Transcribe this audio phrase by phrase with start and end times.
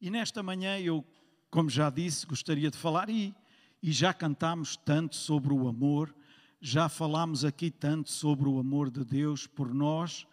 [0.00, 1.04] E nesta manhã eu,
[1.50, 3.34] como já disse, gostaria de falar e,
[3.82, 6.14] e já cantámos tanto sobre o amor,
[6.60, 10.26] já falámos aqui tanto sobre o amor de Deus por nós,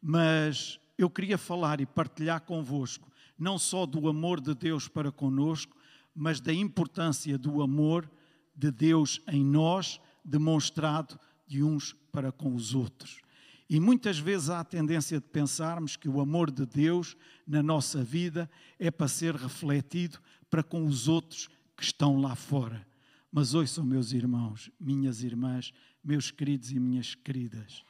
[0.00, 3.08] mas eu queria falar e partilhar convosco
[3.38, 5.76] não só do amor de Deus para conosco,
[6.14, 8.10] mas da importância do amor
[8.54, 13.20] de Deus em nós, demonstrado de uns para com os outros.
[13.68, 18.02] E muitas vezes há a tendência de pensarmos que o amor de Deus na nossa
[18.02, 22.86] vida é para ser refletido para com os outros que estão lá fora.
[23.30, 25.72] Mas ouçam, meus irmãos, minhas irmãs,
[26.02, 27.84] meus queridos e minhas queridas,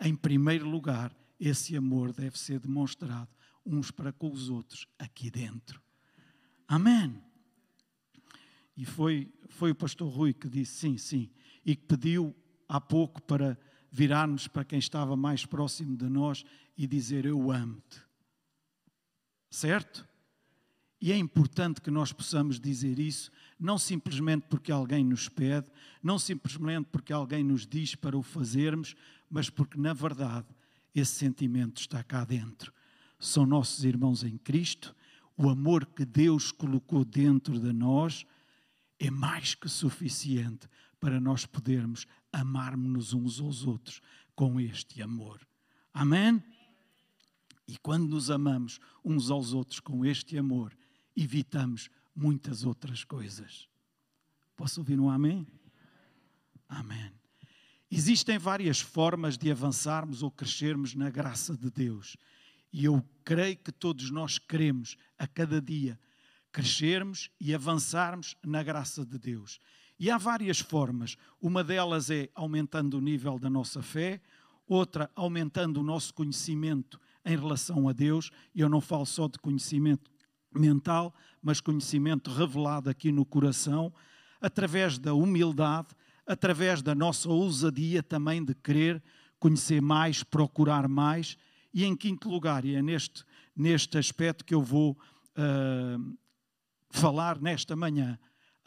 [0.00, 3.28] em primeiro lugar, esse amor deve ser demonstrado
[3.66, 5.82] uns para com os outros aqui dentro.
[6.66, 7.22] Amém.
[8.76, 11.30] E foi, foi o pastor Rui que disse sim, sim,
[11.66, 12.34] e que pediu
[12.68, 13.58] há pouco para
[13.90, 16.44] virarmos para quem estava mais próximo de nós
[16.76, 18.02] e dizer: Eu amo-te.
[19.50, 20.06] Certo?
[21.00, 25.66] E é importante que nós possamos dizer isso, não simplesmente porque alguém nos pede,
[26.02, 28.96] não simplesmente porque alguém nos diz para o fazermos,
[29.30, 30.48] mas porque, na verdade,
[30.94, 32.72] esse sentimento está cá dentro.
[33.18, 34.94] São nossos irmãos em Cristo,
[35.36, 38.26] o amor que Deus colocou dentro de nós
[38.98, 40.68] é mais que suficiente
[40.98, 44.00] para nós podermos amarmos-nos uns aos outros
[44.34, 45.46] com este amor.
[45.92, 46.42] Amém?
[47.66, 50.76] E quando nos amamos uns aos outros com este amor,
[51.16, 53.68] evitamos muitas outras coisas.
[54.56, 55.46] Posso ouvir um amém?
[56.68, 57.12] Amém.
[57.90, 62.16] Existem várias formas de avançarmos ou crescermos na graça de Deus.
[62.72, 65.98] E eu creio que todos nós queremos a cada dia
[66.52, 69.60] crescermos e avançarmos na graça de Deus.
[69.98, 71.16] E há várias formas.
[71.40, 74.20] Uma delas é aumentando o nível da nossa fé,
[74.66, 78.30] outra aumentando o nosso conhecimento em relação a Deus.
[78.54, 80.10] Eu não falo só de conhecimento
[80.54, 83.92] mental, mas conhecimento revelado aqui no coração,
[84.40, 85.88] através da humildade,
[86.26, 89.02] através da nossa ousadia também de querer
[89.38, 91.36] conhecer mais, procurar mais.
[91.72, 93.24] E em quinto lugar, e é neste,
[93.54, 94.96] neste aspecto que eu vou
[95.36, 96.18] uh,
[96.90, 98.18] falar nesta manhã,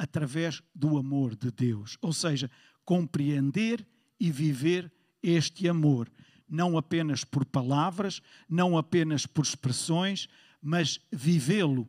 [0.01, 1.95] através do amor de Deus.
[2.01, 2.49] Ou seja,
[2.83, 3.87] compreender
[4.19, 4.91] e viver
[5.21, 6.11] este amor,
[6.49, 8.19] não apenas por palavras,
[8.49, 10.27] não apenas por expressões,
[10.59, 11.87] mas vivê-lo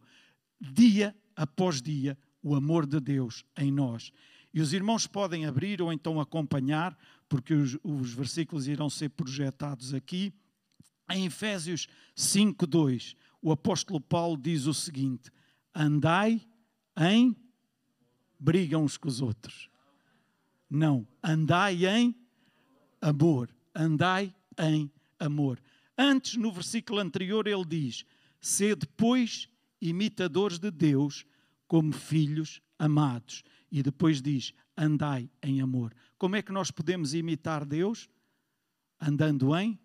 [0.61, 4.13] dia após dia, o amor de Deus em nós.
[4.53, 6.95] E os irmãos podem abrir ou então acompanhar,
[7.31, 10.35] porque os, os versículos irão ser projetados aqui.
[11.11, 15.31] Em Efésios 5:2, o apóstolo Paulo diz o seguinte:
[15.75, 16.43] Andai
[16.95, 17.35] em
[18.43, 19.71] brigam uns com os outros.
[20.69, 22.15] Não, andai em
[23.01, 23.49] amor.
[23.75, 25.63] Andai em amor.
[25.97, 28.05] Antes, no versículo anterior, ele diz:
[28.41, 29.49] Sede, pois,
[29.81, 31.25] imitadores de Deus,
[31.69, 33.45] como filhos amados.
[33.71, 35.95] E depois diz: Andai em amor.
[36.19, 38.09] Como é que nós podemos imitar Deus?
[39.01, 39.79] Andando em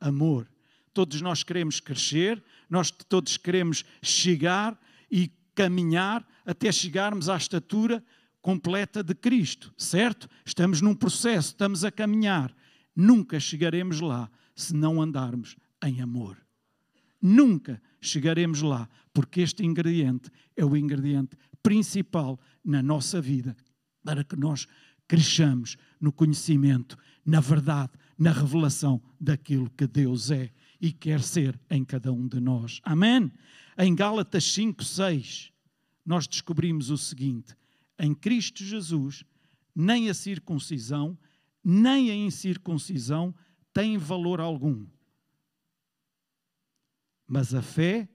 [0.00, 0.50] amor.
[0.92, 4.78] Todos nós queremos crescer, nós todos queremos chegar
[5.10, 8.02] e caminhar até chegarmos à estatura
[8.40, 10.28] completa de Cristo, certo?
[10.44, 12.54] Estamos num processo, estamos a caminhar.
[12.94, 16.36] Nunca chegaremos lá se não andarmos em amor.
[17.20, 23.56] Nunca chegaremos lá, porque este ingrediente é o ingrediente principal na nossa vida
[24.04, 24.66] para que nós
[25.06, 30.50] cresçamos no conhecimento, na verdade, na revelação daquilo que Deus é
[30.82, 32.80] e quer ser em cada um de nós.
[32.82, 33.32] Amém?
[33.78, 35.52] Em Gálatas 5, 6,
[36.04, 37.56] nós descobrimos o seguinte:
[37.96, 39.24] em Cristo Jesus,
[39.72, 41.16] nem a circuncisão,
[41.62, 43.32] nem a incircuncisão
[43.72, 44.84] têm valor algum.
[47.28, 48.08] Mas a fé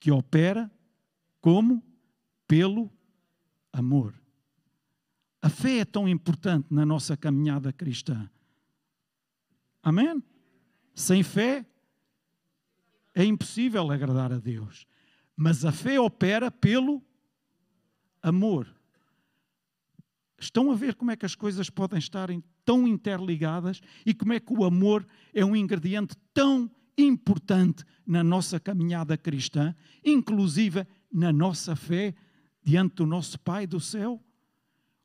[0.00, 0.70] que opera
[1.42, 1.84] como?
[2.48, 2.90] Pelo
[3.72, 4.14] amor.
[5.42, 8.30] A fé é tão importante na nossa caminhada cristã.
[9.82, 10.22] Amém?
[10.96, 11.62] Sem fé
[13.14, 14.86] é impossível agradar a Deus.
[15.36, 17.04] Mas a fé opera pelo
[18.22, 18.66] amor.
[20.38, 22.30] Estão a ver como é que as coisas podem estar
[22.64, 28.58] tão interligadas e como é que o amor é um ingrediente tão importante na nossa
[28.58, 32.14] caminhada cristã, inclusive na nossa fé
[32.62, 34.18] diante do nosso Pai do céu?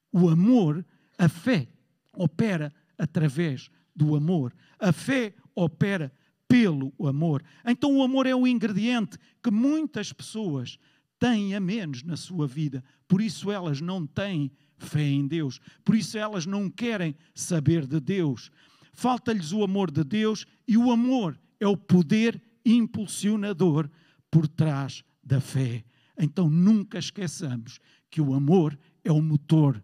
[0.10, 0.86] O amor,
[1.18, 1.68] a fé,
[2.14, 3.70] opera através
[4.02, 4.52] do amor.
[4.80, 6.12] A fé opera
[6.48, 7.44] pelo amor.
[7.66, 10.80] Então o amor é um ingrediente que muitas pessoas
[11.20, 12.84] têm a menos na sua vida.
[13.08, 15.60] Por isso elas não têm fé em Deus.
[15.86, 18.50] Por isso elas não querem saber de Deus.
[18.92, 23.88] Falta-lhes o amor de Deus e o amor é o poder impulsionador
[24.32, 25.86] por trás da fé.
[26.18, 29.82] Então nunca esqueçamos que o amor é o motor,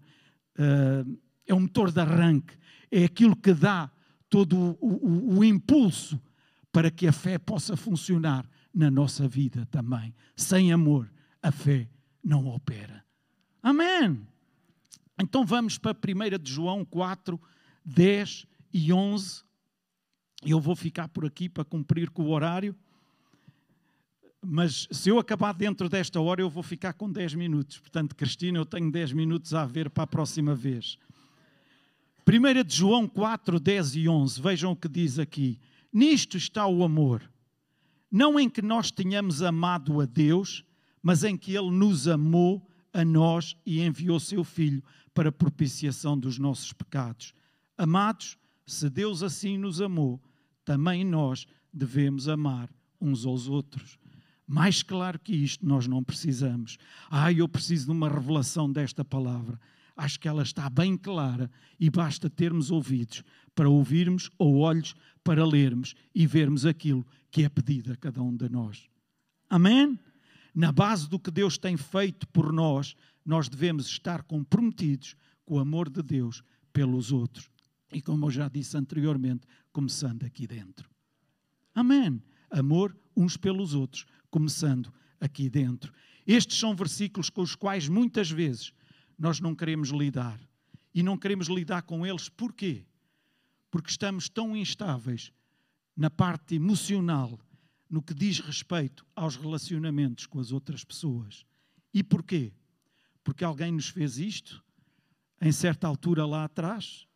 [0.57, 2.57] uh, é o motor de arranque,
[2.91, 3.91] é aquilo que dá
[4.29, 6.21] todo o, o, o impulso
[6.71, 10.13] para que a fé possa funcionar na nossa vida também.
[10.35, 11.89] Sem amor, a fé
[12.23, 13.03] não opera.
[13.63, 14.21] Amém.
[15.19, 17.39] Então vamos para 1 de João 4,
[17.83, 19.43] 10 e 11.
[20.43, 22.75] Eu vou ficar por aqui para cumprir com o horário.
[24.45, 27.79] Mas se eu acabar dentro desta hora, eu vou ficar com 10 minutos.
[27.79, 30.97] Portanto, Cristina, eu tenho 10 minutos a ver para a próxima vez.
[32.27, 34.41] 1 de João 4, 10 e 11.
[34.41, 35.61] Vejam o que diz aqui.
[35.93, 37.23] Nisto está o amor.
[38.11, 40.65] Não em que nós tenhamos amado a Deus,
[41.01, 44.83] mas em que Ele nos amou a nós e enviou seu Filho
[45.13, 47.33] para propiciação dos nossos pecados.
[47.77, 50.21] Amados, se Deus assim nos amou,
[50.65, 52.69] também nós devemos amar
[52.99, 53.97] uns aos outros.
[54.45, 56.77] Mais claro que isto nós não precisamos.
[57.09, 59.57] Ah, eu preciso de uma revelação desta palavra.
[59.97, 61.49] Acho que ela está bem clara
[61.79, 63.23] e basta termos ouvidos
[63.55, 68.35] para ouvirmos ou olhos para lermos e vermos aquilo que é pedido a cada um
[68.35, 68.87] de nós.
[69.49, 69.99] Amém?
[70.53, 72.95] Na base do que Deus tem feito por nós,
[73.25, 77.49] nós devemos estar comprometidos com o amor de Deus pelos outros.
[77.91, 80.89] E como eu já disse anteriormente, começando aqui dentro.
[81.73, 82.21] Amém.
[82.51, 85.91] Amor uns pelos outros, começando aqui dentro.
[86.25, 88.71] Estes são versículos com os quais muitas vezes
[89.17, 90.39] nós não queremos lidar.
[90.93, 92.85] E não queremos lidar com eles porquê?
[93.69, 95.31] Porque estamos tão instáveis
[95.95, 97.39] na parte emocional,
[97.89, 101.45] no que diz respeito aos relacionamentos com as outras pessoas.
[101.93, 102.53] E porquê?
[103.23, 104.63] Porque alguém nos fez isto
[105.41, 107.07] em certa altura lá atrás,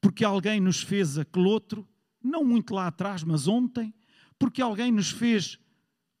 [0.00, 1.86] porque alguém nos fez aquele outro,
[2.22, 3.94] não muito lá atrás, mas ontem,
[4.38, 5.58] porque alguém nos fez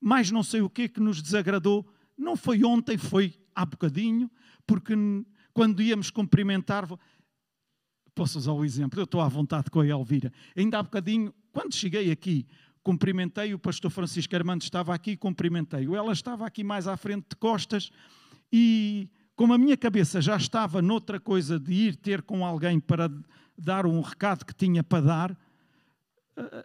[0.00, 4.30] mais não sei o que que nos desagradou, não foi ontem, foi há bocadinho,
[4.68, 4.94] porque
[5.54, 6.86] quando íamos cumprimentar,
[8.14, 11.74] posso usar o exemplo, eu estou à vontade com a Elvira, ainda há bocadinho, quando
[11.74, 12.46] cheguei aqui,
[12.82, 17.36] cumprimentei o pastor Francisco Armando, estava aqui, cumprimentei-o, ela estava aqui mais à frente de
[17.36, 17.90] costas
[18.52, 23.10] e como a minha cabeça já estava noutra coisa de ir ter com alguém para
[23.56, 26.64] dar um recado que tinha para dar, uh,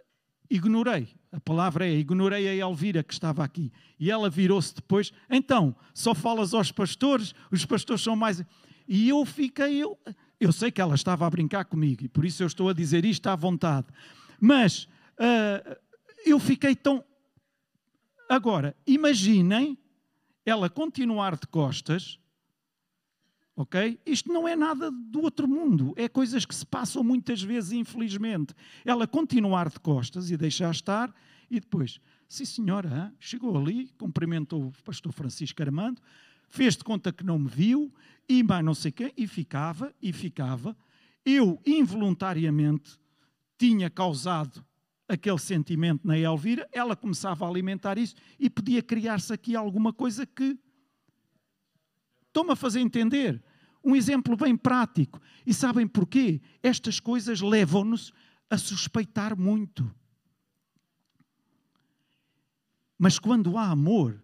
[0.54, 1.08] ignorei.
[1.32, 3.72] A palavra é ignorei a Elvira que estava aqui.
[3.98, 5.12] E ela virou-se depois.
[5.28, 8.44] Então, só falas aos pastores, os pastores são mais.
[8.86, 9.82] E eu fiquei.
[9.82, 9.98] Eu,
[10.38, 13.04] eu sei que ela estava a brincar comigo e por isso eu estou a dizer
[13.04, 13.86] isto à vontade.
[14.40, 14.84] Mas
[15.18, 15.76] uh,
[16.24, 17.04] eu fiquei tão.
[18.28, 19.76] Agora, imaginem
[20.46, 22.18] ela continuar de costas
[23.56, 24.00] Ok?
[24.04, 28.52] Isto não é nada do outro mundo, é coisas que se passam muitas vezes, infelizmente.
[28.84, 31.14] Ela continuar de costas e deixar estar,
[31.48, 36.02] e depois, sim senhora, chegou ali, cumprimentou o pastor Francisco Armando,
[36.48, 37.92] fez de conta que não me viu,
[38.28, 40.76] e mais não sei quem, e ficava, e ficava.
[41.24, 42.98] Eu, involuntariamente,
[43.56, 44.64] tinha causado
[45.08, 50.26] aquele sentimento na Elvira, ela começava a alimentar isso, e podia criar-se aqui alguma coisa
[50.26, 50.58] que
[52.34, 53.40] Estou-me a fazer entender.
[53.84, 55.20] Um exemplo bem prático.
[55.46, 56.40] E sabem porquê?
[56.64, 58.12] Estas coisas levam-nos
[58.50, 59.88] a suspeitar muito.
[62.98, 64.20] Mas quando há amor,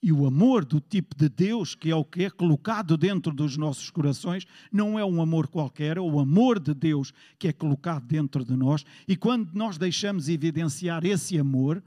[0.00, 3.56] e o amor do tipo de Deus, que é o que é colocado dentro dos
[3.56, 8.06] nossos corações, não é um amor qualquer, é o amor de Deus que é colocado
[8.06, 8.84] dentro de nós.
[9.08, 11.82] E quando nós deixamos evidenciar esse amor,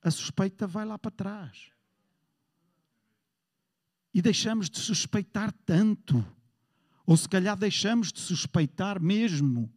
[0.00, 1.71] a suspeita vai lá para trás
[4.12, 6.24] e deixamos de suspeitar tanto,
[7.06, 9.72] ou se calhar deixamos de suspeitar mesmo,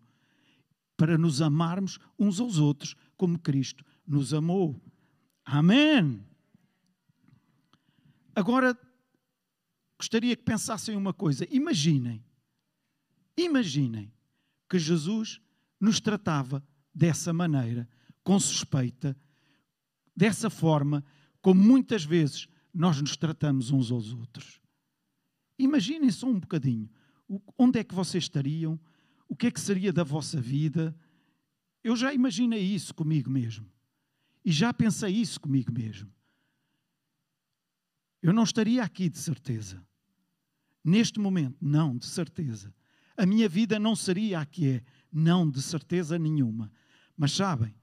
[0.97, 4.81] para nos amarmos uns aos outros como Cristo nos amou.
[5.43, 6.25] Amém.
[8.35, 8.77] Agora,
[9.97, 11.47] gostaria que pensassem uma coisa.
[11.49, 12.23] Imaginem,
[13.37, 14.11] imaginem
[14.69, 15.39] que Jesus
[15.79, 16.63] nos tratava
[16.93, 17.87] dessa maneira,
[18.23, 19.15] com suspeita,
[20.15, 21.03] dessa forma,
[21.41, 24.59] como muitas vezes nós nos tratamos uns aos outros.
[25.57, 26.89] Imaginem só um bocadinho.
[27.57, 28.77] Onde é que vocês estariam?
[29.29, 30.93] O que é que seria da vossa vida?
[31.81, 33.71] Eu já imaginei isso comigo mesmo.
[34.43, 36.11] E já pensei isso comigo mesmo.
[38.21, 39.81] Eu não estaria aqui de certeza.
[40.83, 42.75] Neste momento, não, de certeza.
[43.15, 46.69] A minha vida não seria a que é, não, de certeza nenhuma.
[47.15, 47.73] Mas sabem,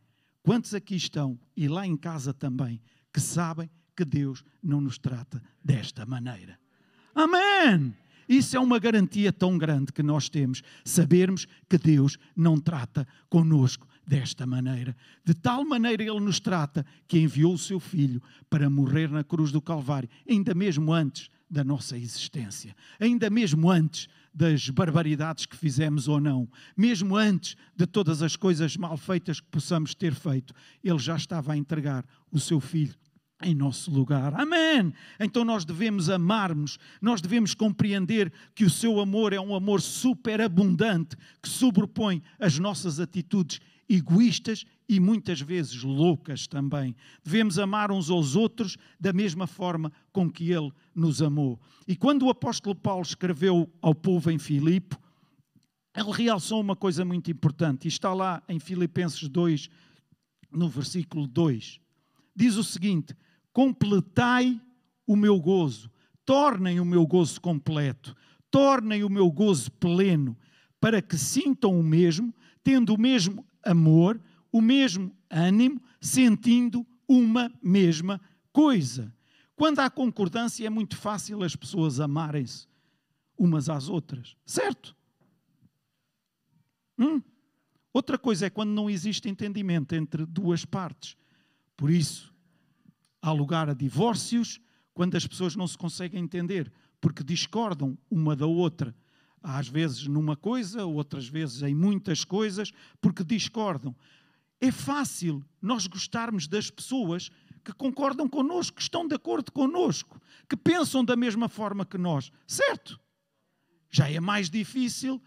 [0.42, 2.80] quantos aqui estão, e lá em casa também,
[3.12, 6.58] que sabem que Deus não nos trata desta maneira.
[7.14, 7.94] Amém!
[8.28, 13.86] Isso é uma garantia tão grande que nós temos, sabermos que Deus não trata conosco
[14.06, 14.96] desta maneira.
[15.24, 19.52] De tal maneira Ele nos trata que enviou o seu Filho para morrer na cruz
[19.52, 26.08] do Calvário, ainda mesmo antes da nossa existência, ainda mesmo antes das barbaridades que fizemos
[26.08, 30.98] ou não, mesmo antes de todas as coisas mal feitas que possamos ter feito, Ele
[30.98, 32.94] já estava a entregar o seu Filho
[33.42, 34.34] em nosso lugar.
[34.38, 34.92] Amém!
[35.18, 41.16] Então nós devemos amarmos, nós devemos compreender que o seu amor é um amor superabundante
[41.42, 46.94] que sobrepõe as nossas atitudes egoístas e muitas vezes loucas também.
[47.22, 51.60] Devemos amar uns aos outros da mesma forma com que ele nos amou.
[51.86, 54.96] E quando o apóstolo Paulo escreveu ao povo em Filipe,
[55.94, 59.68] ele realçou uma coisa muito importante, e está lá em Filipenses 2,
[60.50, 61.80] no versículo 2.
[62.34, 63.14] Diz o seguinte:
[63.52, 64.60] completai
[65.06, 65.90] o meu gozo,
[66.24, 68.16] tornem o meu gozo completo,
[68.50, 70.36] tornem o meu gozo pleno,
[70.80, 78.20] para que sintam o mesmo, tendo o mesmo amor, o mesmo ânimo, sentindo uma mesma
[78.52, 79.14] coisa.
[79.54, 82.66] Quando há concordância, é muito fácil as pessoas amarem-se
[83.38, 84.96] umas às outras, certo?
[86.98, 87.22] Hum?
[87.92, 91.16] Outra coisa é quando não existe entendimento entre duas partes.
[91.76, 92.31] Por isso,
[93.22, 94.60] há lugar a divórcios
[94.92, 98.94] quando as pessoas não se conseguem entender, porque discordam uma da outra.
[99.42, 103.94] Às vezes numa coisa, outras vezes em muitas coisas, porque discordam.
[104.60, 107.30] É fácil nós gostarmos das pessoas
[107.64, 112.30] que concordam connosco, que estão de acordo connosco, que pensam da mesma forma que nós,
[112.46, 113.00] certo?
[113.90, 115.20] Já é mais difícil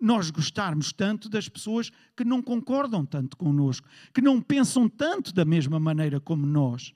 [0.00, 5.44] nós gostarmos tanto das pessoas que não concordam tanto connosco, que não pensam tanto da
[5.44, 6.92] mesma maneira como nós.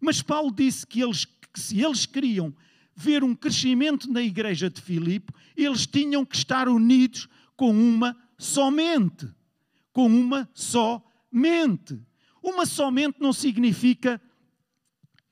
[0.00, 2.54] Mas Paulo disse que, eles, que se eles queriam
[2.94, 8.70] ver um crescimento na igreja de Filipe, eles tinham que estar unidos com uma só
[8.70, 9.28] mente.
[9.92, 12.00] Com uma só mente.
[12.42, 14.20] Uma só mente não significa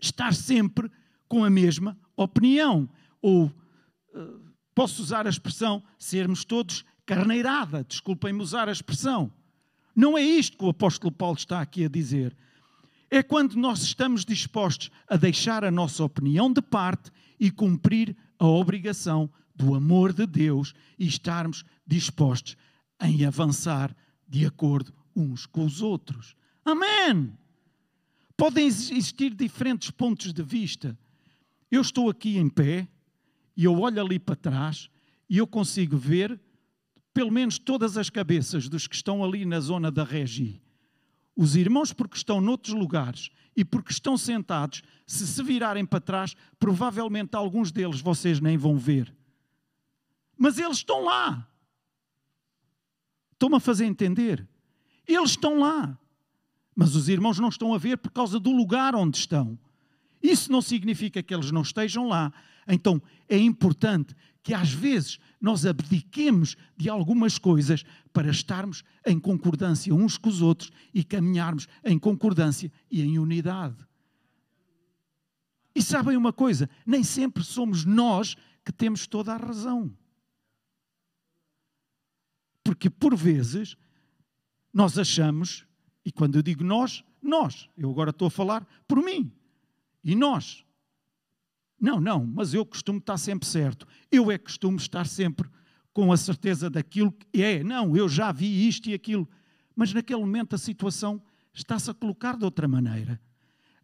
[0.01, 0.91] estar sempre
[1.29, 2.89] com a mesma opinião.
[3.21, 9.33] Ou, uh, posso usar a expressão, sermos todos carneirada, desculpem-me usar a expressão.
[9.95, 12.37] Não é isto que o apóstolo Paulo está aqui a dizer
[13.13, 18.47] é quando nós estamos dispostos a deixar a nossa opinião de parte e cumprir a
[18.47, 22.57] obrigação do amor de Deus e estarmos dispostos
[23.03, 23.95] em avançar
[24.27, 26.35] de acordo uns com os outros.
[26.65, 27.37] Amém!
[28.35, 30.99] Podem existir diferentes pontos de vista.
[31.71, 32.89] Eu estou aqui em pé
[33.55, 34.89] e eu olho ali para trás
[35.29, 36.41] e eu consigo ver
[37.13, 40.62] pelo menos todas as cabeças dos que estão ali na zona da regi.
[41.37, 46.35] Os irmãos, porque estão noutros lugares e porque estão sentados, se se virarem para trás,
[46.59, 49.15] provavelmente alguns deles vocês nem vão ver.
[50.37, 51.47] Mas eles estão lá.
[53.33, 54.49] Estão-me a fazer entender?
[55.07, 55.99] Eles estão lá.
[56.75, 59.59] Mas os irmãos não estão a ver por causa do lugar onde estão.
[60.23, 62.33] Isso não significa que eles não estejam lá.
[62.67, 69.95] Então é importante que às vezes nós abdiquemos de algumas coisas para estarmos em concordância
[69.95, 73.87] uns com os outros e caminharmos em concordância e em unidade.
[75.75, 76.69] E sabem uma coisa?
[76.85, 79.97] Nem sempre somos nós que temos toda a razão.
[82.63, 83.77] Porque por vezes
[84.73, 85.67] nós achamos,
[86.05, 89.33] e quando eu digo nós, nós, eu agora estou a falar por mim,
[90.03, 90.65] e nós,
[91.83, 93.89] não, não, mas eu costumo estar sempre certo.
[94.09, 95.51] Eu é que costumo estar sempre
[95.93, 97.65] com a certeza daquilo que é.
[97.65, 99.29] Não, eu já vi isto e aquilo.
[99.75, 101.21] Mas naquele momento a situação
[101.53, 103.21] está-se a colocar de outra maneira.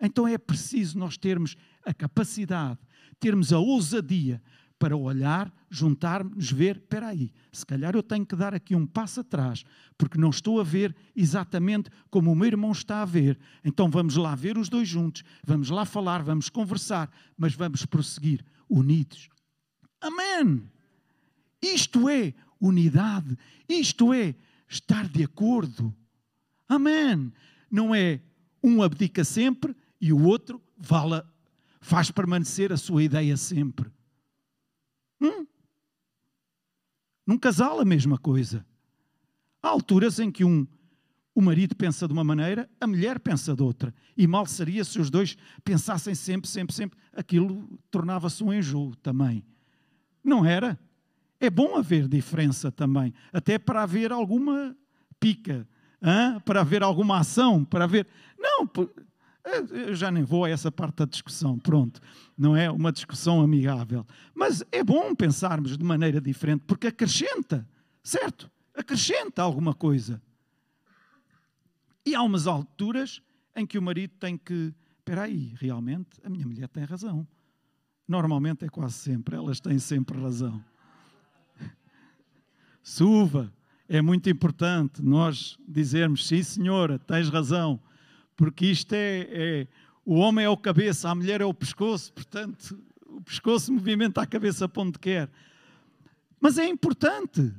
[0.00, 2.78] Então é preciso nós termos a capacidade,
[3.19, 4.40] termos a ousadia
[4.78, 9.20] para olhar, juntar-nos, ver, espera aí, se calhar eu tenho que dar aqui um passo
[9.20, 9.64] atrás,
[9.97, 13.38] porque não estou a ver exatamente como o meu irmão está a ver.
[13.64, 18.44] Então vamos lá ver os dois juntos, vamos lá falar, vamos conversar, mas vamos prosseguir
[18.68, 19.28] unidos.
[20.00, 20.62] Amém!
[21.61, 23.37] Isto é unidade,
[23.68, 24.35] isto é
[24.68, 25.92] estar de acordo.
[26.68, 27.32] Amém!
[27.68, 28.20] Não é
[28.62, 30.62] um abdica sempre e o outro
[31.80, 33.90] faz permanecer a sua ideia sempre.
[35.21, 35.47] Hum?
[37.27, 38.65] Num casal, a mesma coisa.
[39.63, 40.67] Há alturas em que um,
[41.35, 43.95] o marido pensa de uma maneira, a mulher pensa de outra.
[44.17, 46.99] E mal seria se os dois pensassem sempre, sempre, sempre.
[47.13, 49.45] Aquilo tornava-se um enjoo também.
[50.25, 50.79] Não era?
[51.41, 54.77] É bom haver diferença também, até para haver alguma
[55.21, 55.69] pica,
[56.03, 56.41] hein?
[56.45, 58.07] para haver alguma ação, para haver.
[58.37, 58.67] Não,
[59.71, 62.00] Eu já nem vou a essa parte da discussão, pronto.
[62.37, 64.07] Não é uma discussão amigável.
[64.35, 67.67] Mas é bom pensarmos de maneira diferente, porque acrescenta,
[68.02, 68.50] certo?
[68.75, 70.23] Acrescenta alguma coisa.
[72.05, 73.23] E há umas alturas
[73.55, 74.73] em que o marido tem que.
[74.99, 77.26] Espera aí, realmente a minha mulher tem razão.
[78.07, 80.62] Normalmente é quase sempre, elas têm sempre razão.
[82.83, 83.52] Suva,
[83.88, 87.81] é muito importante nós dizermos: sim, senhora, tens razão,
[88.38, 89.68] porque isto é, é.
[90.07, 94.26] O homem é o cabeça, a mulher é o pescoço, portanto, o pescoço movimenta a
[94.26, 95.28] cabeça para onde quer.
[96.40, 97.52] Mas é importante,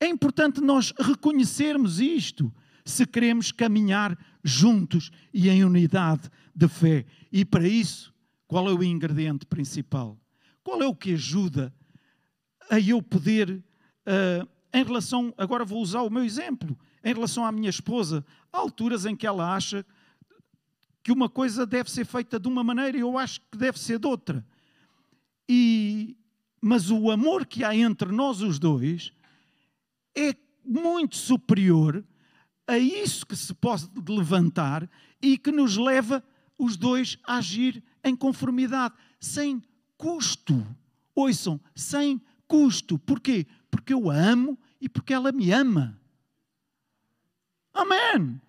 [0.00, 2.52] é importante nós reconhecermos isto
[2.86, 6.22] se queremos caminhar juntos e em unidade
[6.56, 7.04] de fé.
[7.30, 8.14] E para isso,
[8.48, 10.18] qual é o ingrediente principal?
[10.64, 11.72] Qual é o que ajuda
[12.70, 17.52] a eu poder, uh, em relação, agora vou usar o meu exemplo, em relação à
[17.52, 19.84] minha esposa, há alturas em que ela acha
[21.02, 23.98] que uma coisa deve ser feita de uma maneira e eu acho que deve ser
[23.98, 24.44] de outra.
[25.48, 26.16] E,
[26.60, 29.12] mas o amor que há entre nós os dois
[30.16, 32.04] é muito superior
[32.66, 34.88] a isso que se pode levantar
[35.20, 36.22] e que nos leva
[36.58, 39.62] os dois a agir em conformidade, sem
[39.96, 40.64] custo.
[41.14, 42.98] Ouçam, sem custo.
[42.98, 43.46] Porquê?
[43.70, 46.00] Porque eu a amo e porque ela me ama.
[47.74, 48.40] Amém.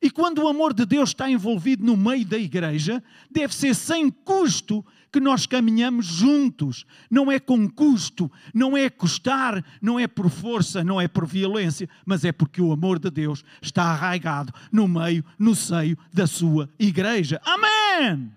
[0.00, 4.08] E quando o amor de Deus está envolvido no meio da igreja, deve ser sem
[4.10, 6.84] custo que nós caminhamos juntos.
[7.10, 11.88] Não é com custo, não é custar, não é por força, não é por violência,
[12.06, 16.70] mas é porque o amor de Deus está arraigado no meio, no seio da sua
[16.78, 17.40] igreja.
[17.44, 18.32] Amém!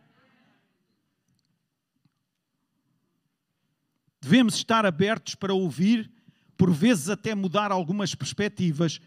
[4.20, 6.10] Devemos estar abertos para ouvir,
[6.58, 9.00] por vezes até mudar algumas perspectivas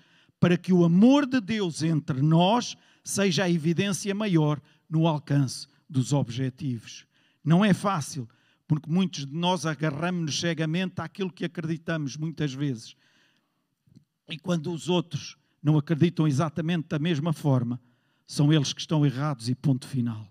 [0.44, 4.60] para que o amor de Deus entre nós seja a evidência maior
[4.90, 7.06] no alcance dos objetivos.
[7.42, 8.28] Não é fácil,
[8.68, 12.94] porque muitos de nós agarramos-nos cegamente àquilo que acreditamos muitas vezes.
[14.28, 17.80] E quando os outros não acreditam exatamente da mesma forma,
[18.26, 20.30] são eles que estão errados e ponto final.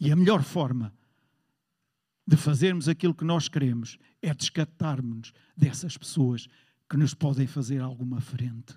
[0.00, 0.90] E a melhor forma
[2.26, 6.48] de fazermos aquilo que nós queremos é descartarmos-nos dessas pessoas
[6.88, 8.74] que nos podem fazer alguma frente.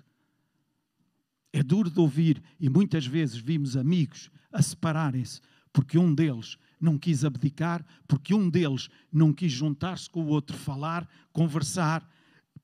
[1.52, 5.40] É duro de ouvir e muitas vezes vimos amigos a separarem-se
[5.72, 10.56] porque um deles não quis abdicar, porque um deles não quis juntar-se com o outro,
[10.56, 12.06] falar, conversar,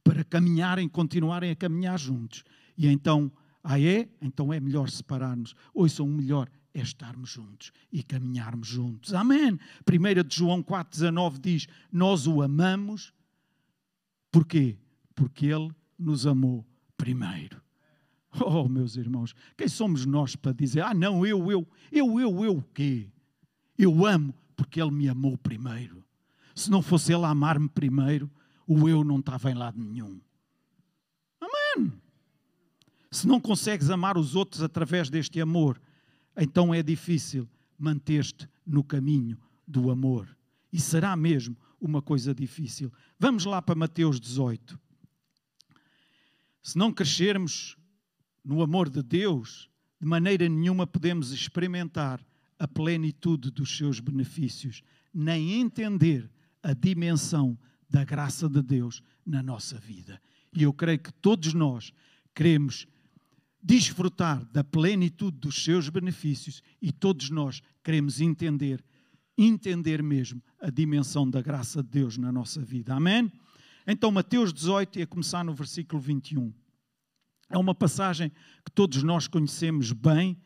[0.04, 2.44] para caminharem, continuarem a caminhar juntos.
[2.76, 3.30] E então,
[3.62, 4.08] ah é?
[4.20, 5.54] Então é melhor separarmos.
[5.72, 9.14] Ouçam, o melhor é estarmos juntos e caminharmos juntos.
[9.14, 9.58] Amém.
[9.86, 13.12] 1 de João 4,19 diz: Nós o amamos,
[14.30, 14.78] porquê?
[15.14, 17.67] Porque Ele nos amou primeiro.
[18.44, 22.56] Oh, meus irmãos, quem somos nós para dizer, ah, não, eu, eu, eu, eu, eu
[22.58, 23.08] o quê?
[23.76, 26.04] Eu amo porque Ele me amou primeiro.
[26.54, 28.30] Se não fosse Ele amar-me primeiro,
[28.66, 30.20] o eu não estava em lado nenhum.
[31.40, 31.92] Amém.
[33.10, 35.80] Se não consegues amar os outros através deste amor,
[36.36, 40.28] então é difícil manter-te no caminho do amor.
[40.70, 42.92] E será mesmo uma coisa difícil.
[43.18, 44.78] Vamos lá para Mateus 18.
[46.62, 47.77] Se não crescermos
[48.48, 49.68] no amor de Deus,
[50.00, 52.18] de maneira nenhuma podemos experimentar
[52.58, 54.82] a plenitude dos seus benefícios,
[55.12, 56.30] nem entender
[56.62, 57.58] a dimensão
[57.90, 60.18] da graça de Deus na nossa vida.
[60.56, 61.92] E eu creio que todos nós
[62.34, 62.86] queremos
[63.62, 68.82] desfrutar da plenitude dos seus benefícios e todos nós queremos entender,
[69.36, 72.94] entender mesmo a dimensão da graça de Deus na nossa vida.
[72.94, 73.30] Amém?
[73.86, 76.50] Então, Mateus 18, ia começar no versículo 21.
[77.50, 78.30] É uma passagem
[78.64, 80.36] que todos nós conhecemos bem,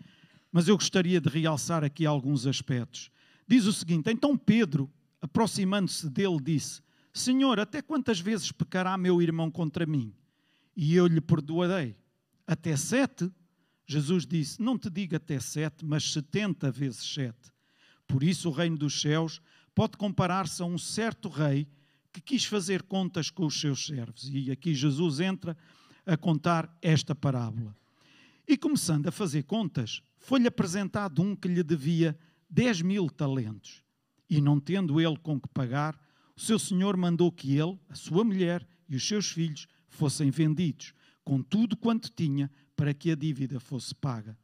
[0.50, 3.10] mas eu gostaria de realçar aqui alguns aspectos.
[3.46, 6.80] Diz o seguinte: Então Pedro, aproximando-se dele, disse:
[7.12, 10.14] Senhor, até quantas vezes pecará meu irmão contra mim?
[10.76, 11.96] E eu lhe perdoarei.
[12.46, 13.30] Até sete?
[13.86, 17.50] Jesus disse: Não te digo até sete, mas setenta vezes sete.
[18.06, 19.40] Por isso o reino dos céus
[19.74, 21.66] pode comparar-se a um certo rei
[22.12, 24.28] que quis fazer contas com os seus servos.
[24.30, 25.56] E aqui Jesus entra
[26.06, 27.76] a contar esta parábola.
[28.46, 32.18] E começando a fazer contas, foi-lhe apresentado um que lhe devia
[32.50, 33.82] dez mil talentos.
[34.28, 35.98] E não tendo ele com que pagar,
[36.36, 40.92] o seu senhor mandou que ele, a sua mulher e os seus filhos fossem vendidos,
[41.24, 44.36] com tudo quanto tinha, para que a dívida fosse paga.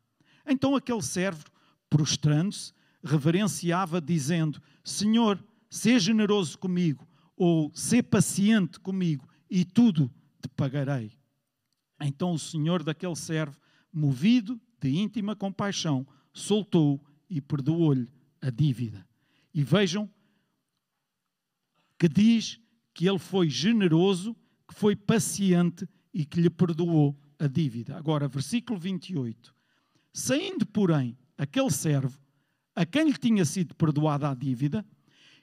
[0.47, 1.44] Então aquele servo,
[1.90, 11.17] prostrando-se, reverenciava, dizendo: Senhor, seja generoso comigo, ou sê paciente comigo, e tudo te pagarei.
[12.01, 13.59] Então o senhor daquele servo,
[13.93, 18.09] movido de íntima compaixão, soltou e perdoou-lhe
[18.41, 19.07] a dívida.
[19.53, 20.09] E vejam
[21.99, 22.61] que diz
[22.95, 24.37] que ele foi generoso,
[24.69, 27.97] que foi paciente e que lhe perdoou a dívida.
[27.97, 29.55] Agora, versículo 28.
[30.13, 32.19] Saindo, porém, aquele servo,
[32.75, 34.87] a quem lhe tinha sido perdoada a dívida,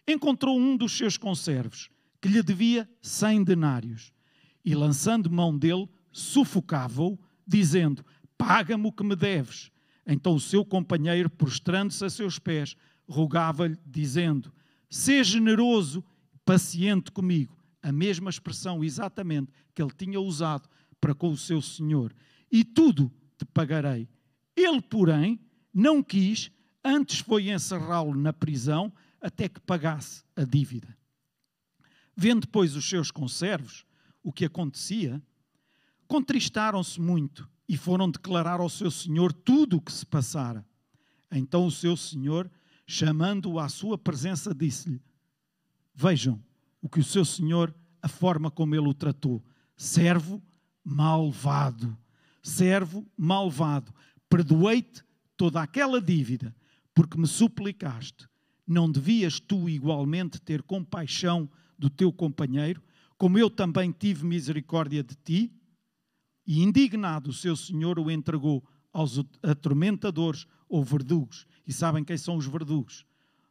[0.08, 1.90] encontrou um dos seus conservos,
[2.22, 4.14] que lhe devia cem denários,
[4.64, 8.06] e lançando mão dele, sufocava-o, dizendo:
[8.38, 9.70] Paga-me o que me deves.
[10.08, 14.54] Então o seu companheiro, prostrando-se a seus pés, rogava-lhe, dizendo:
[14.90, 16.02] Sê generoso,
[16.46, 17.58] paciente comigo.
[17.84, 20.70] A mesma expressão exatamente que ele tinha usado
[21.02, 22.16] para com o seu senhor.
[22.50, 24.08] E tudo te pagarei.
[24.56, 25.38] Ele, porém,
[25.74, 26.50] não quis,
[26.82, 30.98] antes foi encerrá-lo na prisão até que pagasse a dívida.
[32.16, 33.86] Vendo, pois, os seus conservos
[34.24, 35.22] o que acontecia,
[36.08, 40.66] contristaram-se muito e foram declarar ao seu senhor tudo o que se passara.
[41.32, 42.50] Então o seu senhor,
[42.86, 45.02] chamando-o à sua presença, disse-lhe:
[45.94, 46.40] Vejam
[46.82, 49.44] o que o seu senhor, a forma como ele o tratou.
[49.76, 50.42] Servo
[50.84, 51.98] malvado,
[52.42, 53.94] servo malvado,
[54.30, 55.04] perdoei-te
[55.36, 56.56] toda aquela dívida,
[56.94, 58.28] porque me suplicaste.
[58.68, 62.82] Não devias tu igualmente ter compaixão do teu companheiro,
[63.18, 65.52] como eu também tive misericórdia de ti?
[66.46, 71.46] E indignado, o seu senhor o entregou aos atormentadores ou verdugos.
[71.68, 73.06] E sabem quem são os verdugos?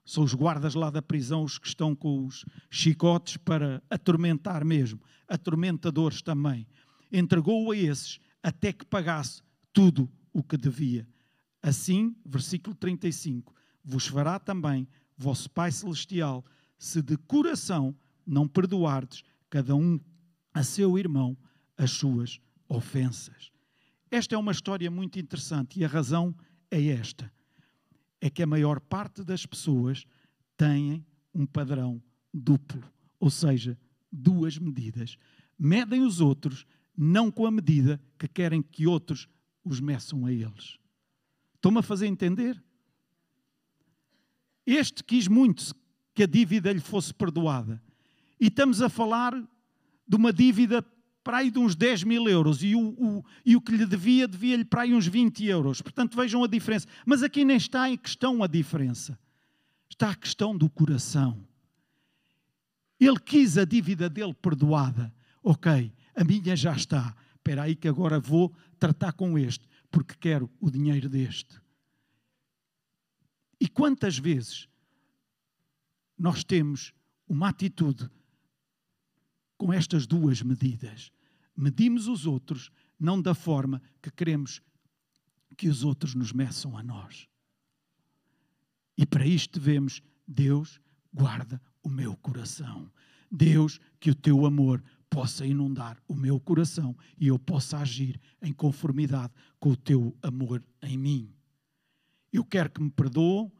[0.04, 5.00] São os guardas lá da prisão, os que estão com os chicotes para atormentar mesmo.
[5.26, 6.66] Atormentadores também.
[7.11, 11.09] Entregou-o a esses até que pagasse tudo o que devia.
[11.62, 16.44] Assim, versículo 35, vos fará também vosso Pai Celestial,
[16.78, 19.98] se de coração não perdoardes cada um
[20.52, 21.37] a seu irmão
[21.76, 22.40] as suas
[22.74, 23.50] ofensas.
[24.10, 26.34] Esta é uma história muito interessante e a razão
[26.70, 27.32] é esta:
[28.20, 30.04] é que a maior parte das pessoas
[30.56, 32.82] têm um padrão duplo,
[33.18, 33.78] ou seja,
[34.10, 35.16] duas medidas.
[35.58, 39.28] Medem os outros não com a medida que querem que outros
[39.64, 40.78] os meçam a eles.
[41.54, 42.62] Estão-me a fazer entender?
[44.66, 45.74] Este quis muito
[46.14, 47.82] que a dívida lhe fosse perdoada.
[48.40, 49.32] E estamos a falar
[50.06, 50.84] de uma dívida
[51.24, 54.28] para aí de uns 10 mil euros e o, o, e o que lhe devia,
[54.28, 55.80] devia-lhe para aí uns 20 euros.
[55.80, 56.87] Portanto, vejam a diferença.
[57.06, 59.18] Mas aqui nem está em questão a diferença.
[59.88, 61.42] Está a questão do coração.
[63.00, 65.12] Ele quis a dívida dele perdoada.
[65.42, 67.16] Ok, a minha já está.
[67.37, 71.58] Espera aí que agora vou tratar com este, porque quero o dinheiro deste.
[73.58, 74.68] E quantas vezes
[76.18, 76.92] nós temos
[77.26, 78.10] uma atitude
[79.56, 81.10] com estas duas medidas.
[81.57, 84.61] Medimos os outros não da forma que queremos
[85.57, 87.29] que os outros nos meçam a nós.
[88.97, 90.81] E para isto devemos, Deus,
[91.12, 92.90] guarda o meu coração.
[93.31, 98.53] Deus, que o teu amor possa inundar o meu coração e eu possa agir em
[98.53, 101.33] conformidade com o teu amor em mim.
[102.33, 103.51] Eu quero que me perdoem,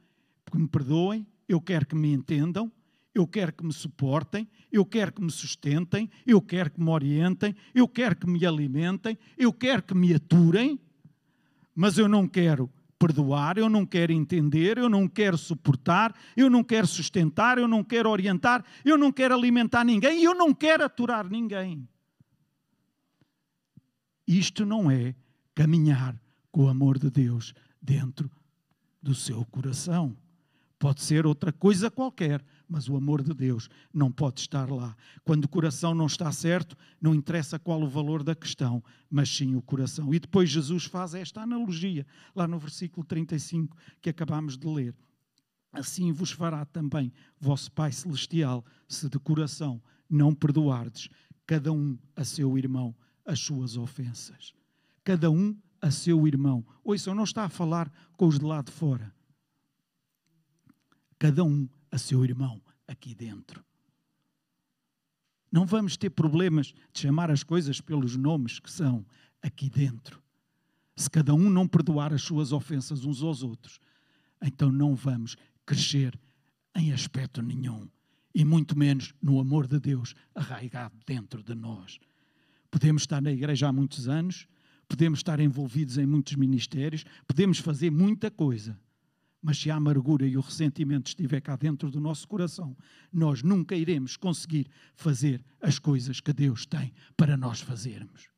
[0.51, 2.73] que me perdoem, eu quero que me entendam,
[3.15, 7.55] eu quero que me suportem, eu quero que me sustentem, eu quero que me orientem,
[7.75, 10.81] eu quero que me alimentem, eu quero que me aturem,
[11.75, 16.65] mas eu não quero perdoar, eu não quero entender, eu não quero suportar, eu não
[16.65, 21.29] quero sustentar, eu não quero orientar, eu não quero alimentar ninguém eu não quero aturar
[21.29, 21.89] ninguém.
[24.27, 25.15] Isto não é
[25.55, 26.19] caminhar
[26.51, 28.31] com o amor de Deus dentro
[29.03, 30.17] do seu coração.
[30.79, 32.43] Pode ser outra coisa qualquer,
[32.75, 34.97] mas o amor de Deus não pode estar lá.
[35.23, 39.55] Quando o coração não está certo, não interessa qual o valor da questão, mas sim
[39.55, 40.13] o coração.
[40.13, 44.93] E depois Jesus faz esta analogia, lá no versículo 35 que acabamos de ler.
[45.73, 51.09] Assim vos fará também vosso Pai Celestial, se de coração não perdoardes,
[51.47, 52.93] cada um a seu irmão,
[53.25, 54.53] as suas ofensas.
[55.05, 56.67] Cada um a seu irmão.
[56.83, 59.15] Ouçam, não está a falar com os de lá de fora.
[61.21, 63.65] Cada um a seu irmão aqui dentro.
[65.51, 69.07] Não vamos ter problemas de chamar as coisas pelos nomes que são
[69.41, 70.23] aqui dentro.
[70.97, 73.79] Se cada um não perdoar as suas ofensas uns aos outros,
[74.43, 76.19] então não vamos crescer
[76.75, 77.89] em aspecto nenhum
[78.35, 81.99] e muito menos no amor de Deus arraigado dentro de nós.
[82.71, 84.49] Podemos estar na igreja há muitos anos,
[84.89, 88.79] podemos estar envolvidos em muitos ministérios, podemos fazer muita coisa,
[89.45, 92.75] mas se a amargura e o ressentimento estiver cá dentro do nosso coração,
[93.13, 98.31] nós nunca iremos conseguir fazer as coisas que Deus tem para nós fazermos.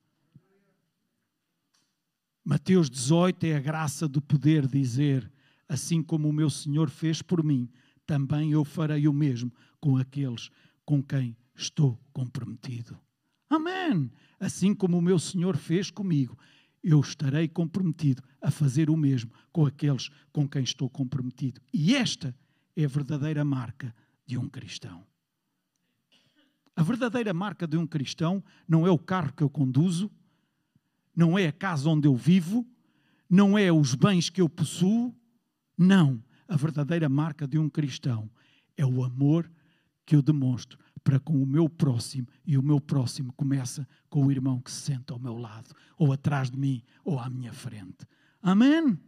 [2.45, 5.31] Mateus 18 é a graça de poder dizer:
[5.69, 7.71] assim como o meu Senhor fez por mim,
[8.05, 10.51] também eu farei o mesmo com aqueles
[10.85, 12.99] com quem estou comprometido.
[13.49, 14.11] Amém!
[14.41, 16.37] Assim como o meu Senhor fez comigo,
[16.89, 21.61] eu estarei comprometido a fazer o mesmo com aqueles com quem estou comprometido.
[21.73, 22.33] E esta
[22.77, 23.93] é a verdadeira marca
[24.25, 25.05] de um cristão.
[26.77, 30.09] A verdadeira marca de um cristão não é o carro que eu conduzo,
[31.15, 32.65] não é a casa onde eu vivo,
[33.29, 35.13] não é os bens que eu possuo.
[35.77, 36.23] Não.
[36.47, 38.31] A verdadeira marca de um cristão
[38.77, 39.51] é o amor
[40.05, 44.33] que eu demonstro para com o meu próximo, e o meu próximo começa com o
[44.33, 48.05] irmão que se senta ao meu lado, ou atrás de mim, ou à minha frente.
[48.43, 48.99] Amém?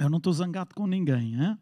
[0.00, 1.56] Eu não estou zangado com ninguém, hein?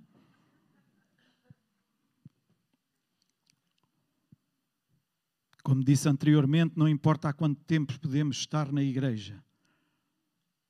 [5.63, 9.45] Como disse anteriormente, não importa há quanto tempo podemos estar na igreja,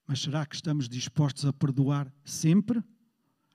[0.09, 2.83] mas será que estamos dispostos a perdoar sempre?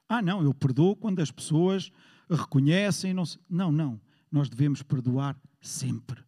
[0.07, 1.91] Ah, não, eu perdoo quando as pessoas
[2.29, 3.13] reconhecem.
[3.13, 4.04] Não, não, não.
[4.35, 6.23] Nós devemos perdoar sempre,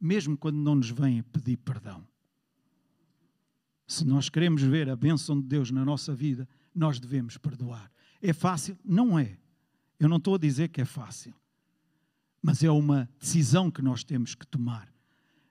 [0.00, 2.06] mesmo quando não nos vêm pedir perdão.
[3.86, 7.90] Se nós queremos ver a bênção de Deus na nossa vida, nós devemos perdoar.
[8.22, 8.78] É fácil?
[8.84, 9.38] Não é.
[9.98, 11.34] Eu não estou a dizer que é fácil
[12.42, 14.92] mas é uma decisão que nós temos que tomar,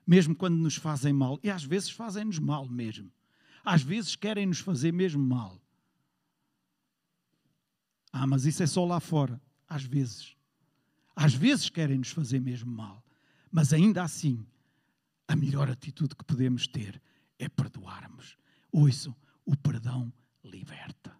[0.06, 3.12] mesmo quando nos fazem mal, e às vezes fazem-nos mal mesmo.
[3.64, 5.62] Às vezes querem nos fazer mesmo mal.
[8.12, 9.42] Ah, mas isso é só lá fora.
[9.68, 10.37] Às vezes.
[11.18, 13.04] Às vezes querem nos fazer mesmo mal.
[13.52, 14.46] Mas ainda assim,
[15.28, 17.02] a melhor atitude que podemos ter
[17.40, 18.38] é perdoarmos.
[18.72, 21.18] Ouçam, o perdão liberta.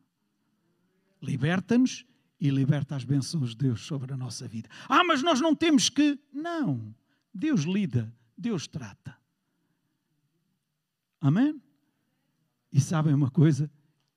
[1.20, 2.06] Liberta-nos
[2.40, 4.70] e liberta as bênçãos de Deus sobre a nossa vida.
[4.88, 6.20] Ah, mas nós não temos que.
[6.32, 6.94] Não.
[7.34, 9.18] Deus lida, Deus trata.
[11.20, 11.60] Amém?
[12.72, 13.68] E sabem uma coisa?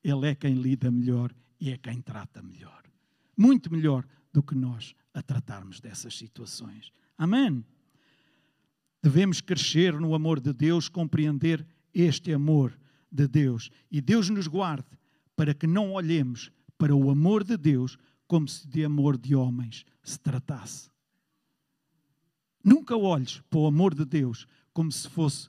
[0.05, 2.83] Ele é quem lida melhor e é quem trata melhor.
[3.35, 6.93] Muito melhor do que nós a tratarmos dessas situações.
[7.17, 7.65] Amém?
[9.03, 12.79] Devemos crescer no amor de Deus, compreender este amor
[13.11, 13.71] de Deus.
[13.91, 14.99] E Deus nos guarde
[15.35, 19.85] para que não olhemos para o amor de Deus como se de amor de homens
[20.03, 20.91] se tratasse.
[22.63, 25.49] Nunca olhes para o amor de Deus como se fosse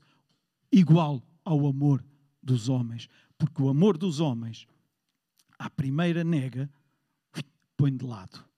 [0.71, 2.03] igual ao amor
[2.41, 4.65] dos homens, porque o amor dos homens,
[5.59, 6.69] à primeira nega,
[7.75, 8.50] põe de lado.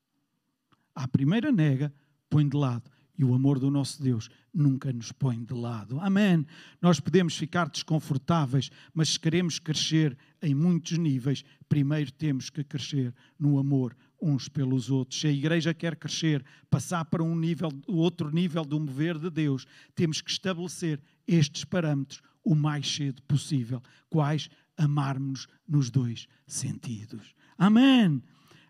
[0.96, 1.94] À primeira nega,
[2.30, 2.90] põe de lado.
[3.18, 6.00] E o amor do nosso Deus nunca nos põe de lado.
[6.00, 6.46] Amém.
[6.82, 13.14] Nós podemos ficar desconfortáveis, mas se queremos crescer em muitos níveis, primeiro temos que crescer
[13.38, 15.20] no amor uns pelos outros.
[15.20, 19.68] Se a igreja quer crescer, passar para um nível, outro nível do mover de Deus,
[19.94, 23.82] temos que estabelecer estes parâmetros o mais cedo possível.
[24.10, 24.50] Quais?
[24.76, 27.36] Amarmos-nos nos dois sentidos.
[27.58, 28.24] Amém.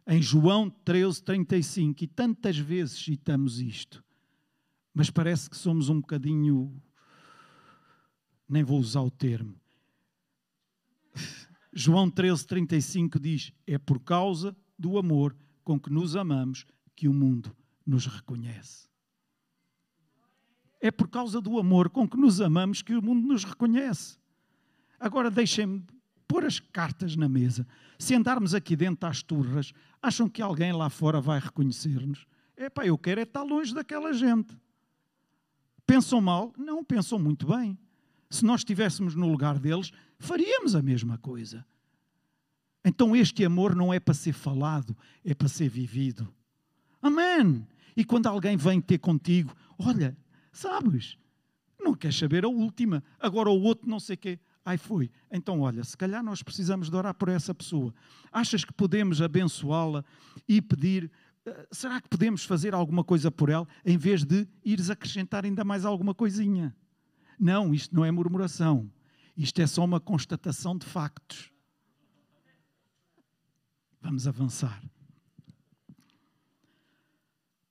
[0.05, 4.03] Em João 13, 35, e tantas vezes citamos isto
[4.93, 6.81] mas parece que somos um bocadinho.
[8.47, 9.59] Nem vou usar o termo.
[11.73, 17.13] João 13, 35 diz: É por causa do amor com que nos amamos que o
[17.13, 18.87] mundo nos reconhece.
[20.79, 24.19] É por causa do amor com que nos amamos que o mundo nos reconhece.
[24.99, 25.83] Agora deixem-me
[26.33, 27.67] pôr as cartas na mesa.
[27.99, 32.25] Se andarmos aqui dentro às turras, acham que alguém lá fora vai reconhecer-nos?
[32.57, 34.57] Epá, eu quero é estar longe daquela gente.
[35.85, 36.51] Pensam mal?
[36.57, 37.77] Não, pensam muito bem.
[38.31, 41.63] Se nós estivéssemos no lugar deles, faríamos a mesma coisa.
[42.83, 46.33] Então este amor não é para ser falado, é para ser vivido.
[46.99, 47.63] Amém.
[47.95, 50.17] E quando alguém vem ter contigo, olha,
[50.51, 51.15] sabes,
[51.79, 54.39] não queres saber a última, agora o outro não sei o quê.
[54.65, 55.11] Ai, foi.
[55.29, 57.93] Então, olha, se calhar nós precisamos de orar por essa pessoa.
[58.31, 60.05] Achas que podemos abençoá-la
[60.47, 61.11] e pedir
[61.45, 65.63] eh, será que podemos fazer alguma coisa por ela em vez de ires acrescentar ainda
[65.63, 66.75] mais alguma coisinha?
[67.37, 68.89] Não, isto não é murmuração.
[69.35, 71.51] Isto é só uma constatação de factos.
[73.99, 74.81] Vamos avançar.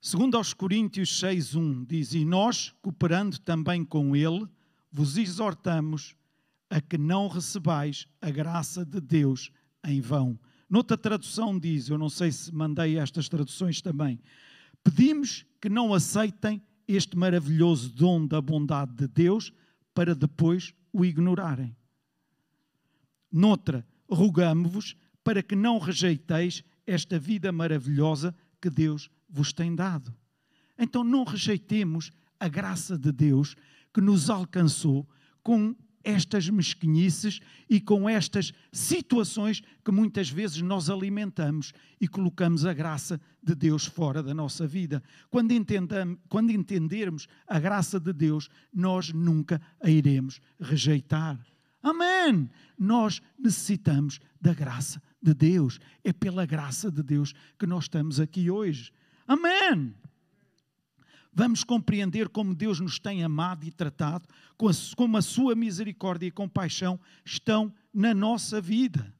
[0.00, 4.46] Segundo aos Coríntios 6:1 diz: "E nós, cooperando também com ele,
[4.90, 6.16] vos exortamos
[6.72, 9.50] a que não recebais a graça de Deus
[9.84, 14.18] em vão." Noutra tradução diz, eu não sei se mandei estas traduções também,
[14.82, 19.52] pedimos que não aceitem este maravilhoso dom da bondade de Deus
[19.94, 21.76] para depois o ignorarem.
[23.30, 30.14] Noutra, rogamo-vos para que não rejeiteis esta vida maravilhosa que Deus vos tem dado.
[30.78, 33.54] Então não rejeitemos a graça de Deus
[33.92, 35.08] que nos alcançou
[35.42, 42.72] com estas mesquinices e com estas situações que muitas vezes nós alimentamos e colocamos a
[42.72, 45.02] graça de Deus fora da nossa vida.
[45.30, 45.52] Quando,
[46.28, 51.38] quando entendermos a graça de Deus, nós nunca a iremos rejeitar.
[51.82, 52.48] Amém!
[52.78, 55.80] Nós necessitamos da graça de Deus.
[56.04, 58.92] É pela graça de Deus que nós estamos aqui hoje.
[59.26, 59.94] Amém!
[61.32, 64.28] Vamos compreender como Deus nos tem amado e tratado,
[64.96, 69.12] como a sua misericórdia e compaixão estão na nossa vida.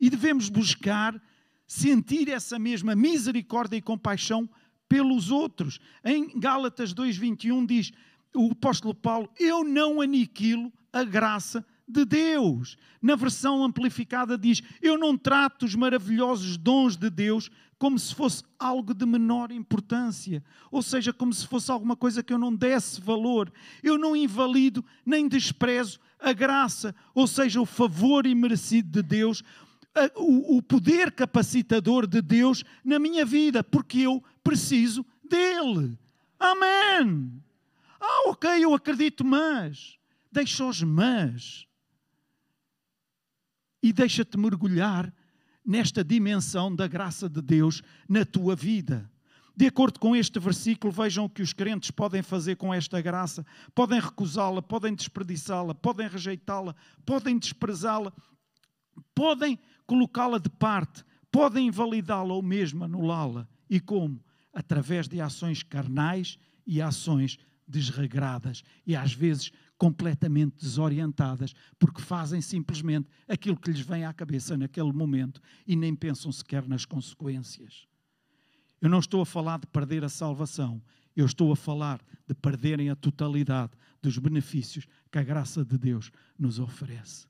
[0.00, 1.20] E devemos buscar
[1.66, 4.48] sentir essa mesma misericórdia e compaixão
[4.88, 5.78] pelos outros.
[6.04, 7.92] Em Gálatas 2:21 diz
[8.34, 12.76] o apóstolo Paulo: "Eu não aniquilo a graça de Deus.
[13.00, 17.50] Na versão amplificada diz: Eu não trato os maravilhosos dons de Deus
[17.84, 22.32] como se fosse algo de menor importância, ou seja, como se fosse alguma coisa que
[22.32, 23.52] eu não desse valor.
[23.82, 29.42] Eu não invalido nem desprezo a graça, ou seja, o favor imerecido de Deus,
[30.16, 35.98] o poder capacitador de Deus na minha vida, porque eu preciso dele.
[36.38, 37.38] Amém.
[38.00, 39.98] Ah, ok, eu acredito, mas.
[40.32, 41.66] Deixa os mas
[43.82, 45.13] e deixa-te mergulhar
[45.64, 49.10] nesta dimensão da graça de Deus na tua vida.
[49.56, 53.46] De acordo com este versículo, vejam o que os crentes podem fazer com esta graça.
[53.72, 56.74] Podem recusá-la, podem desperdiçá-la, podem rejeitá-la,
[57.06, 58.12] podem desprezá-la,
[59.14, 63.48] podem colocá-la de parte, podem invalidá-la ou mesmo anulá-la.
[63.70, 64.20] E como?
[64.52, 69.52] Através de ações carnais e ações desregradas e às vezes
[69.84, 75.94] completamente desorientadas, porque fazem simplesmente aquilo que lhes vem à cabeça naquele momento e nem
[75.94, 77.86] pensam sequer nas consequências.
[78.80, 80.82] Eu não estou a falar de perder a salvação,
[81.14, 86.10] eu estou a falar de perderem a totalidade dos benefícios que a graça de Deus
[86.38, 87.26] nos oferece.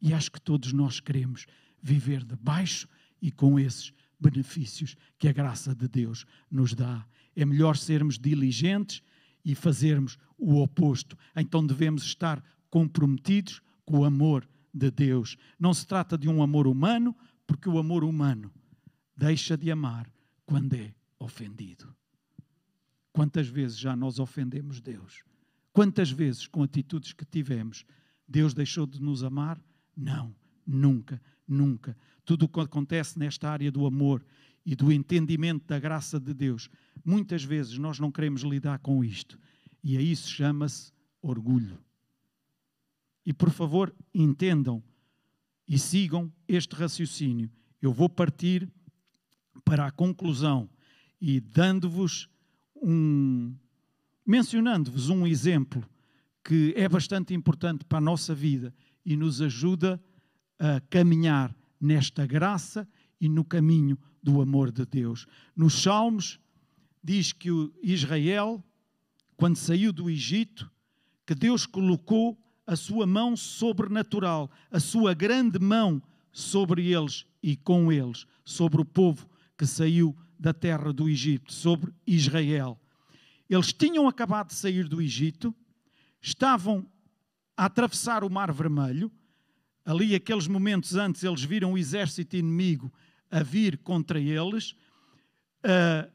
[0.00, 1.44] E acho que todos nós queremos
[1.82, 2.88] viver debaixo
[3.20, 7.06] e com esses benefícios que a graça de Deus nos dá.
[7.36, 9.02] É melhor sermos diligentes
[9.44, 11.16] e fazermos o oposto.
[11.36, 15.36] Então devemos estar comprometidos com o amor de Deus.
[15.58, 17.14] Não se trata de um amor humano,
[17.46, 18.52] porque o amor humano
[19.16, 20.10] deixa de amar
[20.46, 21.94] quando é ofendido.
[23.12, 25.22] Quantas vezes já nós ofendemos Deus?
[25.72, 27.84] Quantas vezes, com atitudes que tivemos,
[28.26, 29.60] Deus deixou de nos amar?
[29.96, 30.34] Não,
[30.66, 31.96] nunca, nunca.
[32.24, 34.24] Tudo o que acontece nesta área do amor
[34.64, 36.68] e do entendimento da graça de Deus,
[37.04, 39.38] muitas vezes nós não queremos lidar com isto.
[39.82, 40.92] E a isso chama-se
[41.22, 41.78] orgulho.
[43.24, 44.82] E por favor, entendam
[45.66, 47.50] e sigam este raciocínio.
[47.80, 48.70] Eu vou partir
[49.64, 50.68] para a conclusão
[51.20, 52.28] e dando-vos
[52.74, 53.54] um
[54.26, 55.84] mencionando-vos um exemplo
[56.44, 58.72] que é bastante importante para a nossa vida
[59.04, 60.00] e nos ajuda
[60.58, 62.88] a caminhar nesta graça
[63.20, 65.26] e no caminho do amor de Deus.
[65.54, 66.38] Nos Salmos
[67.02, 67.50] diz que
[67.82, 68.64] Israel
[69.40, 70.70] quando saiu do Egito,
[71.24, 77.90] que Deus colocou a sua mão sobrenatural, a sua grande mão sobre eles e com
[77.90, 82.78] eles, sobre o povo que saiu da terra do Egito, sobre Israel.
[83.48, 85.54] Eles tinham acabado de sair do Egito,
[86.20, 86.86] estavam
[87.56, 89.10] a atravessar o Mar Vermelho.
[89.86, 92.92] Ali, aqueles momentos antes, eles viram o exército inimigo
[93.30, 94.72] a vir contra eles.
[95.64, 96.10] Uh,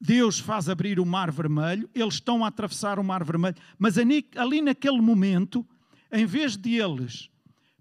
[0.00, 4.60] Deus faz abrir o mar vermelho, eles estão a atravessar o mar vermelho, mas ali
[4.60, 5.66] naquele momento,
[6.12, 7.30] em vez de eles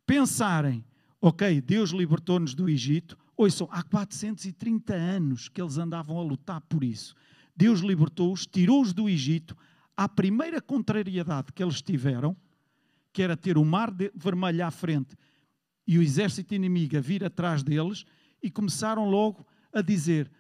[0.06, 0.86] pensarem,
[1.20, 6.84] ok, Deus libertou-nos do Egito, ouçam, há 430 anos que eles andavam a lutar por
[6.84, 7.16] isso.
[7.56, 9.58] Deus libertou-os, tirou-os do Egito,
[9.96, 12.36] à primeira contrariedade que eles tiveram,
[13.12, 15.16] que era ter o mar vermelho à frente
[15.88, 18.06] e o exército inimigo a vir atrás deles,
[18.46, 20.32] e começaram logo a dizer: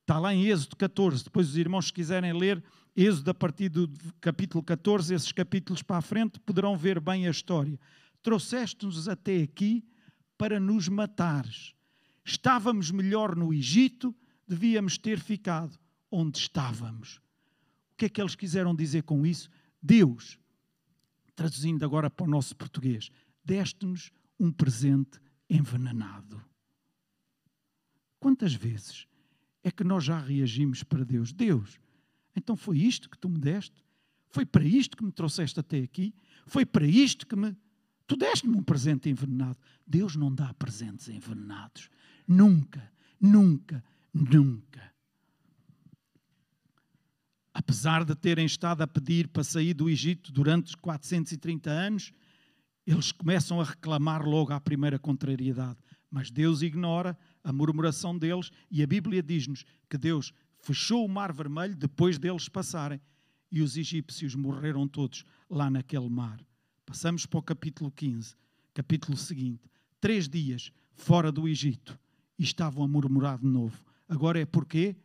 [0.00, 1.24] Está lá em Êxodo 14.
[1.24, 2.64] Depois, os irmãos, se quiserem ler
[2.96, 3.88] Êxodo a partir do
[4.20, 7.78] capítulo 14, esses capítulos para a frente, poderão ver bem a história.
[8.22, 9.84] Trouxeste-nos até aqui
[10.38, 11.74] para nos matares.
[12.24, 14.14] Estávamos melhor no Egito,
[14.48, 15.78] devíamos ter ficado
[16.10, 17.20] onde estávamos.
[17.92, 19.50] O que é que eles quiseram dizer com isso?
[19.82, 20.38] Deus,
[21.36, 23.10] traduzindo agora para o nosso português,
[23.44, 26.49] deste-nos um presente envenenado.
[28.20, 29.06] Quantas vezes
[29.64, 31.32] é que nós já reagimos para Deus.
[31.32, 31.80] Deus,
[32.36, 33.82] então foi isto que tu me deste?
[34.28, 36.14] Foi para isto que me trouxeste até aqui?
[36.46, 37.56] Foi para isto que me.
[38.06, 39.58] Tu deste-me um presente envenenado.
[39.86, 41.88] Deus não dá presentes envenenados.
[42.26, 44.92] Nunca, nunca, nunca.
[47.52, 52.12] Apesar de terem estado a pedir para sair do Egito durante 430 anos,
[52.86, 55.78] eles começam a reclamar logo à primeira contrariedade.
[56.10, 61.32] Mas Deus ignora a murmuração deles e a Bíblia diz-nos que Deus fechou o mar
[61.32, 63.00] vermelho depois deles passarem
[63.50, 66.40] e os egípcios morreram todos lá naquele mar.
[66.86, 68.34] Passamos para o capítulo 15,
[68.74, 69.70] capítulo seguinte.
[70.00, 71.98] Três dias fora do Egito
[72.38, 73.76] e estavam a murmurar de novo.
[74.08, 74.96] Agora é porquê?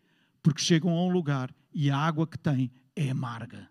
[0.42, 3.70] Porque chegam a um lugar e a água que têm é amarga.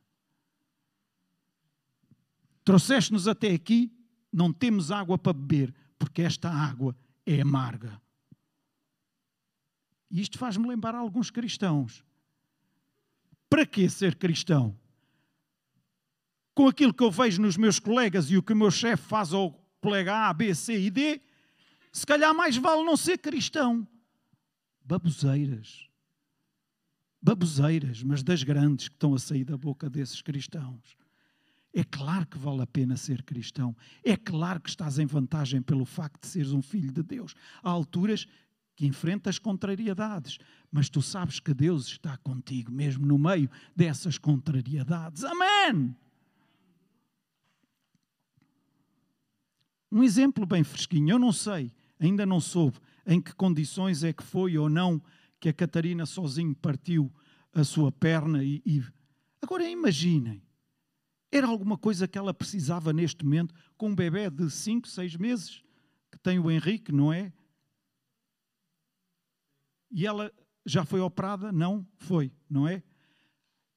[2.65, 3.93] Trouxeste-nos até aqui,
[4.33, 6.97] não temos água para beber, porque esta água
[7.27, 8.01] é amarga.
[10.15, 12.05] E isto faz-me lembrar alguns cristãos.
[13.51, 14.79] Para que ser cristão?
[16.55, 19.33] Com aquilo que eu vejo nos meus colegas e o que o meu chefe faz
[19.33, 19.51] ao
[19.81, 21.21] colega A, B, C e D,
[21.91, 23.85] se calhar mais vale não ser cristão.
[24.85, 25.89] Baboseiras.
[27.21, 30.97] Baboseiras, mas das grandes que estão a sair da boca desses cristãos.
[31.75, 33.77] É claro que vale a pena ser cristão.
[34.05, 37.35] É claro que estás em vantagem pelo facto de seres um filho de Deus.
[37.65, 38.29] Há alturas
[38.77, 40.39] que enfrentas contrariedades,
[40.71, 45.25] mas tu sabes que Deus está contigo, mesmo no meio dessas contrariedades.
[45.25, 45.95] Amém!
[49.91, 54.23] Um exemplo bem fresquinho, eu não sei, ainda não soube em que condições é que
[54.23, 55.01] foi ou não
[55.39, 57.13] que a Catarina sozinho partiu
[57.53, 58.83] a sua perna e, e...
[59.41, 60.43] agora imaginem,
[61.31, 65.63] era alguma coisa que ela precisava neste momento com um bebê de 5, 6 meses
[66.11, 67.33] que tem o Henrique, não é?
[69.95, 70.33] E ela
[70.67, 71.53] já foi operada?
[71.53, 72.83] Não foi, não é?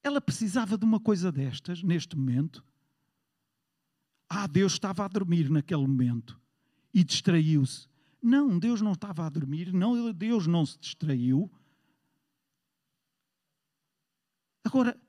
[0.02, 2.66] Ela precisava de uma coisa destas neste momento.
[4.28, 6.42] Ah, Deus estava a dormir naquele momento
[6.92, 7.88] e distraiu-se.
[8.20, 11.52] Não, Deus não estava a dormir, não, Deus não se distraiu.
[14.66, 15.00] Agora,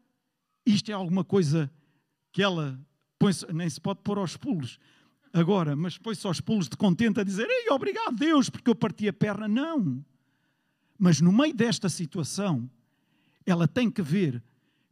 [0.67, 1.73] isto é alguma coisa
[2.31, 2.79] que ela
[3.55, 4.79] nem se pode pôr aos pulos
[5.33, 9.09] agora, mas põe-se aos pulos de contente a dizer: Ei, obrigado Deus, porque eu parti
[9.09, 9.49] a perna.
[9.49, 10.05] Não.
[10.99, 12.69] Mas no meio desta situação,
[13.47, 14.43] ela tem que ver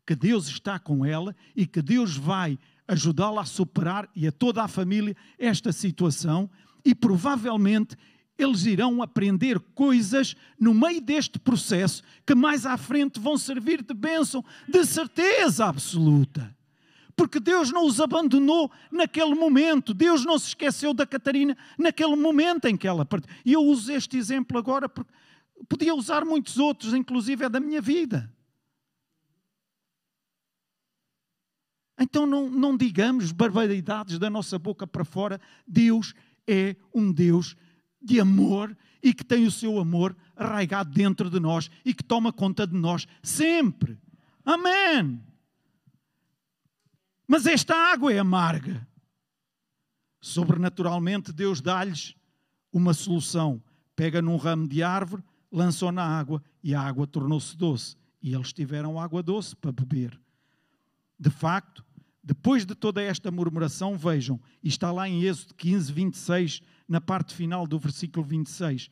[0.07, 4.63] que Deus está com ela e que Deus vai ajudá-la a superar e a toda
[4.63, 6.49] a família esta situação
[6.85, 7.97] e provavelmente
[8.39, 13.95] eles irão aprender coisas no meio deste processo que mais à frente vão servir de
[13.95, 16.55] bênção, de certeza absoluta.
[17.17, 22.67] Porque Deus não os abandonou naquele momento, Deus não se esqueceu da Catarina naquele momento
[22.67, 23.31] em que ela partiu.
[23.43, 25.11] E eu uso este exemplo agora porque
[25.69, 28.33] Podia usar muitos outros, inclusive é da minha vida.
[31.99, 35.41] Então não, não digamos barbaridades da nossa boca para fora.
[35.67, 36.15] Deus
[36.47, 37.57] é um Deus
[38.01, 42.33] de amor e que tem o seu amor arraigado dentro de nós e que toma
[42.33, 43.99] conta de nós sempre.
[44.45, 45.23] Amém.
[47.27, 48.87] Mas esta água é amarga.
[50.21, 52.15] Sobrenaturalmente, Deus dá-lhes
[52.73, 53.63] uma solução.
[53.95, 57.97] Pega num ramo de árvore, lançou na água e a água tornou-se doce.
[58.22, 60.18] E eles tiveram água doce para beber.
[61.18, 61.84] De facto,
[62.22, 67.34] depois de toda esta murmuração, vejam, e está lá em Êxodo 15, 26, na parte
[67.34, 68.88] final do versículo 26.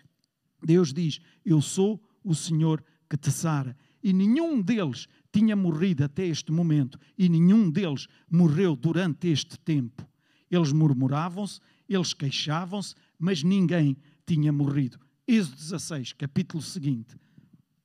[0.63, 3.77] Deus diz: Eu sou o Senhor que te sara.
[4.03, 10.07] E nenhum deles tinha morrido até este momento, e nenhum deles morreu durante este tempo.
[10.51, 13.97] Eles murmuravam-se, eles queixavam-se, mas ninguém
[14.27, 14.99] tinha morrido.
[15.27, 17.17] Êxodo 16, capítulo seguinte,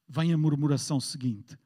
[0.08, 1.58] vem a murmuração seguinte.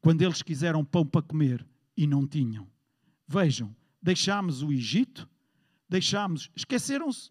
[0.00, 1.64] Quando eles quiseram pão para comer
[1.96, 2.68] e não tinham.
[3.26, 5.28] Vejam, deixámos o Egito,
[5.88, 7.30] deixámos, esqueceram-se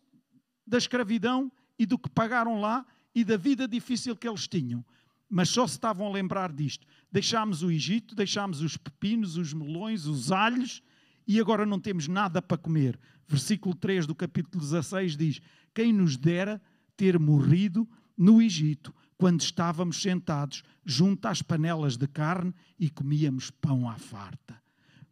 [0.66, 4.84] da escravidão e do que pagaram lá e da vida difícil que eles tinham.
[5.30, 6.88] Mas só se estavam a lembrar disto.
[7.12, 10.82] Deixámos o Egito, deixámos os pepinos, os melões, os alhos
[11.28, 12.98] e agora não temos nada para comer.
[13.28, 15.42] Versículo 3 do capítulo 16 diz:
[15.74, 16.62] Quem nos dera
[16.96, 17.88] ter morrido
[18.18, 24.62] no Egito, quando estávamos sentados junto às panelas de carne e comíamos pão à farta.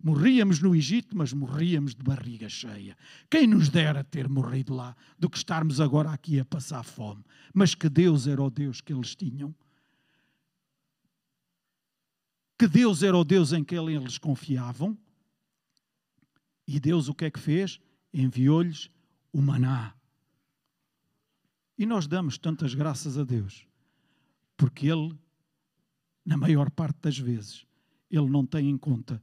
[0.03, 2.97] Morríamos no Egito, mas morríamos de barriga cheia.
[3.29, 7.23] Quem nos dera ter morrido lá do que estarmos agora aqui a passar fome?
[7.53, 9.55] Mas que Deus era o Deus que eles tinham.
[12.59, 14.97] Que Deus era o Deus em que eles confiavam.
[16.67, 17.79] E Deus o que é que fez?
[18.13, 18.89] Enviou-lhes
[19.31, 19.95] o maná.
[21.77, 23.67] E nós damos tantas graças a Deus,
[24.55, 25.17] porque Ele,
[26.25, 27.65] na maior parte das vezes,
[28.09, 29.21] Ele não tem em conta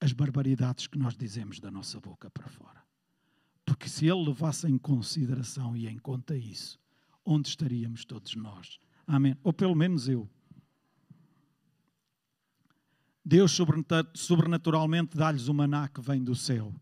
[0.00, 2.84] as barbaridades que nós dizemos da nossa boca para fora.
[3.64, 6.78] Porque se Ele levasse em consideração e em conta isso,
[7.24, 8.78] onde estaríamos todos nós?
[9.06, 9.36] Amém?
[9.42, 10.28] Ou pelo menos eu.
[13.24, 13.58] Deus
[14.14, 16.72] sobrenaturalmente dá-lhes o maná que vem do céu.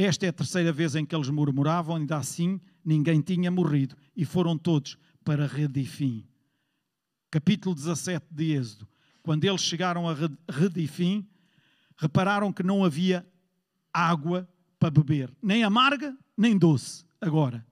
[0.00, 4.24] Esta é a terceira vez em que eles murmuravam, ainda assim ninguém tinha morrido e
[4.24, 6.24] foram todos para Redifim.
[7.28, 8.88] Capítulo 17 de Êxodo.
[9.24, 10.14] Quando eles chegaram a
[10.48, 11.28] Redifim,
[11.96, 13.26] repararam que não havia
[13.92, 17.66] água para beber, nem amarga, nem doce, agora.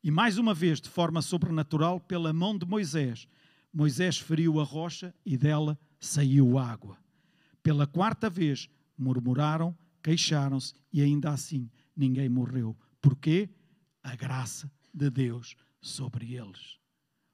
[0.00, 3.26] E mais uma vez, de forma sobrenatural, pela mão de Moisés,
[3.74, 6.96] Moisés feriu a rocha e dela saiu água.
[7.64, 12.76] Pela quarta vez, murmuraram, queixaram-se e ainda assim ninguém morreu.
[13.00, 13.48] Porquê?
[14.02, 16.78] A graça de Deus sobre eles.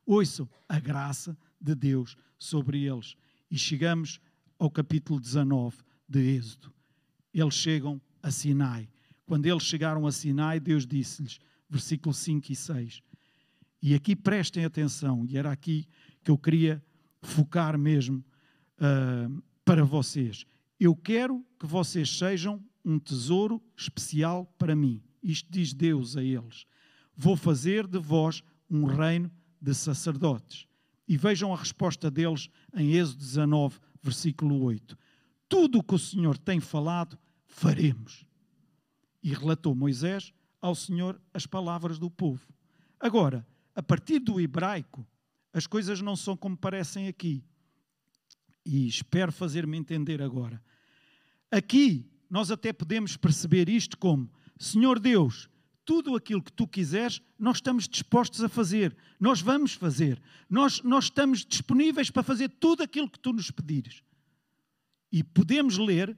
[0.05, 3.17] Ouçam a graça de Deus sobre eles.
[3.51, 4.21] E chegamos
[4.59, 5.77] ao capítulo 19
[6.09, 6.73] de Êxodo.
[7.33, 8.89] Eles chegam a Sinai.
[9.27, 11.39] Quando eles chegaram a Sinai, Deus disse-lhes,
[11.69, 13.03] versículos 5 e 6.
[13.83, 15.87] E aqui prestem atenção, e era aqui
[16.25, 16.83] que eu queria
[17.23, 18.25] focar mesmo
[18.79, 20.45] uh, para vocês.
[20.81, 25.03] Eu quero que vocês sejam um tesouro especial para mim.
[25.23, 26.67] Isto diz Deus a eles.
[27.17, 29.31] Vou fazer de vós um reino
[29.61, 30.67] de sacerdotes.
[31.07, 34.97] E vejam a resposta deles em Êxodo 19, versículo 8.
[35.49, 38.25] Tudo o que o Senhor tem falado, faremos.
[39.23, 42.47] E relatou Moisés ao Senhor as palavras do povo.
[43.01, 45.07] Agora, a partir do hebraico,
[45.53, 47.45] as coisas não são como parecem aqui.
[48.65, 50.63] E espero fazer-me entender agora.
[51.51, 55.49] Aqui, nós até podemos perceber isto como: Senhor Deus,
[55.85, 58.95] tudo aquilo que tu quiseres, nós estamos dispostos a fazer.
[59.19, 60.21] Nós vamos fazer.
[60.49, 64.03] Nós, nós estamos disponíveis para fazer tudo aquilo que tu nos pedires.
[65.11, 66.17] E podemos ler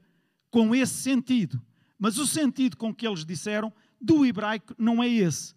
[0.51, 1.63] com esse sentido.
[1.97, 5.55] Mas o sentido com que eles disseram do hebraico não é esse.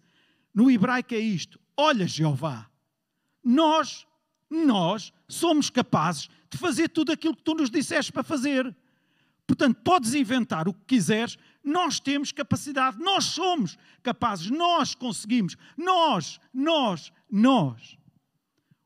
[0.54, 2.70] No hebraico é isto: Olha, Jeová,
[3.42, 4.06] nós,
[4.48, 8.74] nós somos capazes de fazer tudo aquilo que tu nos disseste para fazer.
[9.46, 16.40] Portanto, podes inventar o que quiseres, nós temos capacidade, nós somos capazes, nós conseguimos, nós,
[16.52, 17.98] nós, nós.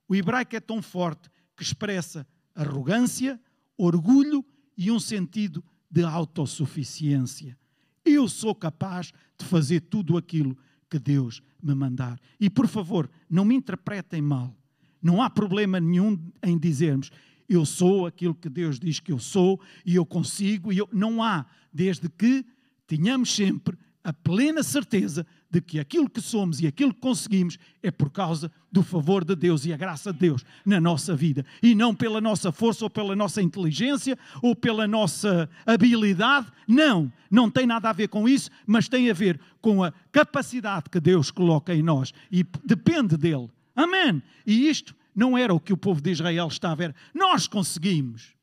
[0.09, 3.41] O hebraico é tão forte que expressa arrogância,
[3.77, 4.45] orgulho
[4.77, 7.57] e um sentido de autossuficiência.
[8.05, 10.57] Eu sou capaz de fazer tudo aquilo
[10.89, 12.19] que Deus me mandar.
[12.41, 14.57] E por favor, não me interpretem mal.
[15.01, 17.11] Não há problema nenhum em dizermos
[17.49, 20.89] eu sou aquilo que Deus diz que eu sou e eu consigo e eu...
[20.93, 22.45] não há, desde que
[22.87, 27.91] tenhamos sempre a plena certeza de que aquilo que somos e aquilo que conseguimos é
[27.91, 31.75] por causa do favor de Deus e a graça de Deus na nossa vida e
[31.75, 36.47] não pela nossa força ou pela nossa inteligência ou pela nossa habilidade.
[36.67, 40.91] Não, não tem nada a ver com isso, mas tem a ver com a capacidade
[40.91, 43.51] que Deus coloca em nós e depende dele.
[43.75, 44.23] Amém.
[44.47, 46.97] E isto não era o que o povo de Israel estava a ver.
[47.13, 48.37] Nós conseguimos.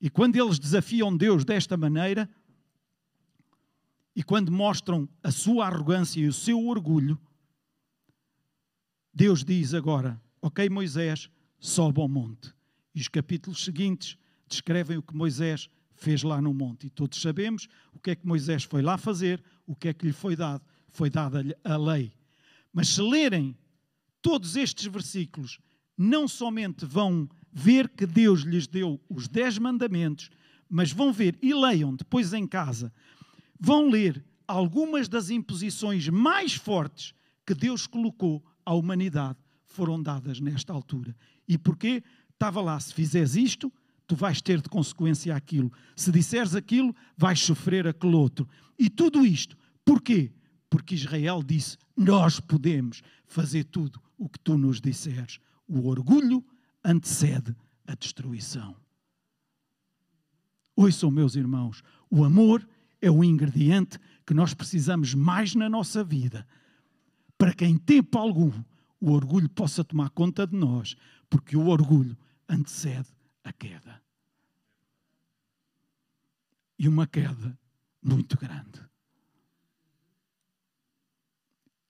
[0.00, 2.26] E quando eles desafiam Deus desta maneira,
[4.16, 7.20] e quando mostram a sua arrogância e o seu orgulho,
[9.12, 11.28] Deus diz agora: Ok, Moisés,
[11.60, 12.50] sobe ao monte.
[12.94, 14.16] E os capítulos seguintes
[14.48, 16.86] descrevem o que Moisés fez lá no monte.
[16.86, 20.06] E todos sabemos o que é que Moisés foi lá fazer, o que é que
[20.06, 20.64] lhe foi dado.
[20.88, 22.10] Foi dada a lei.
[22.72, 23.54] Mas se lerem
[24.22, 25.58] todos estes versículos,
[25.96, 30.30] não somente vão ver que Deus lhes deu os dez mandamentos,
[30.68, 32.92] mas vão ver e leiam depois em casa
[33.58, 37.14] vão ler algumas das imposições mais fortes
[37.46, 41.16] que Deus colocou à humanidade foram dadas nesta altura.
[41.46, 42.02] E porquê?
[42.32, 43.72] Estava lá, se fizeres isto,
[44.06, 45.72] tu vais ter de consequência aquilo.
[45.96, 48.48] Se disseres aquilo, vais sofrer aquele outro.
[48.78, 50.32] E tudo isto, porquê?
[50.70, 55.40] Porque Israel disse: Nós podemos fazer tudo o que tu nos disseres.
[55.66, 56.44] O orgulho
[56.84, 58.76] antecede a destruição.
[60.76, 62.66] Ouçam, meus irmãos, o amor
[63.02, 66.46] é o ingrediente que nós precisamos mais na nossa vida,
[67.36, 68.52] para que em tempo algum
[69.00, 70.94] o orgulho possa tomar conta de nós,
[71.28, 72.16] porque o orgulho
[72.48, 73.08] antecede
[73.42, 74.00] a queda.
[76.78, 77.58] E uma queda
[78.00, 78.87] muito grande.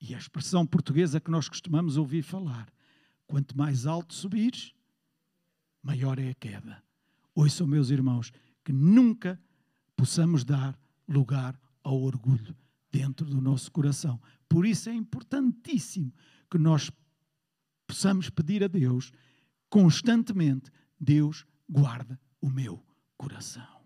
[0.00, 2.68] E a expressão portuguesa que nós costumamos ouvir falar:
[3.26, 4.72] quanto mais alto subires,
[5.82, 6.82] maior é a queda.
[7.34, 8.32] Ouçam, meus irmãos,
[8.64, 9.40] que nunca
[9.96, 10.78] possamos dar
[11.08, 12.56] lugar ao orgulho
[12.90, 14.20] dentro do nosso coração.
[14.48, 16.12] Por isso é importantíssimo
[16.50, 16.90] que nós
[17.86, 19.12] possamos pedir a Deus
[19.68, 20.70] constantemente:
[21.00, 22.84] Deus guarda o meu
[23.16, 23.78] coração.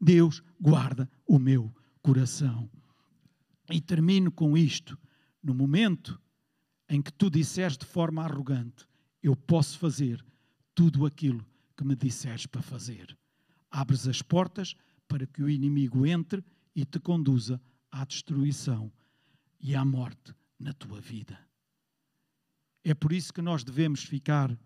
[0.00, 1.72] Deus guarda o meu
[2.02, 2.68] coração.
[3.70, 4.98] E termino com isto.
[5.42, 6.20] No momento
[6.88, 8.86] em que tu disseres de forma arrogante:
[9.22, 10.24] Eu posso fazer
[10.74, 11.44] tudo aquilo
[11.76, 13.16] que me disseres para fazer.
[13.70, 14.74] Abres as portas
[15.08, 18.92] para que o inimigo entre e te conduza à destruição
[19.60, 21.38] e à morte na tua vida.
[22.84, 24.56] É por isso que nós devemos ficar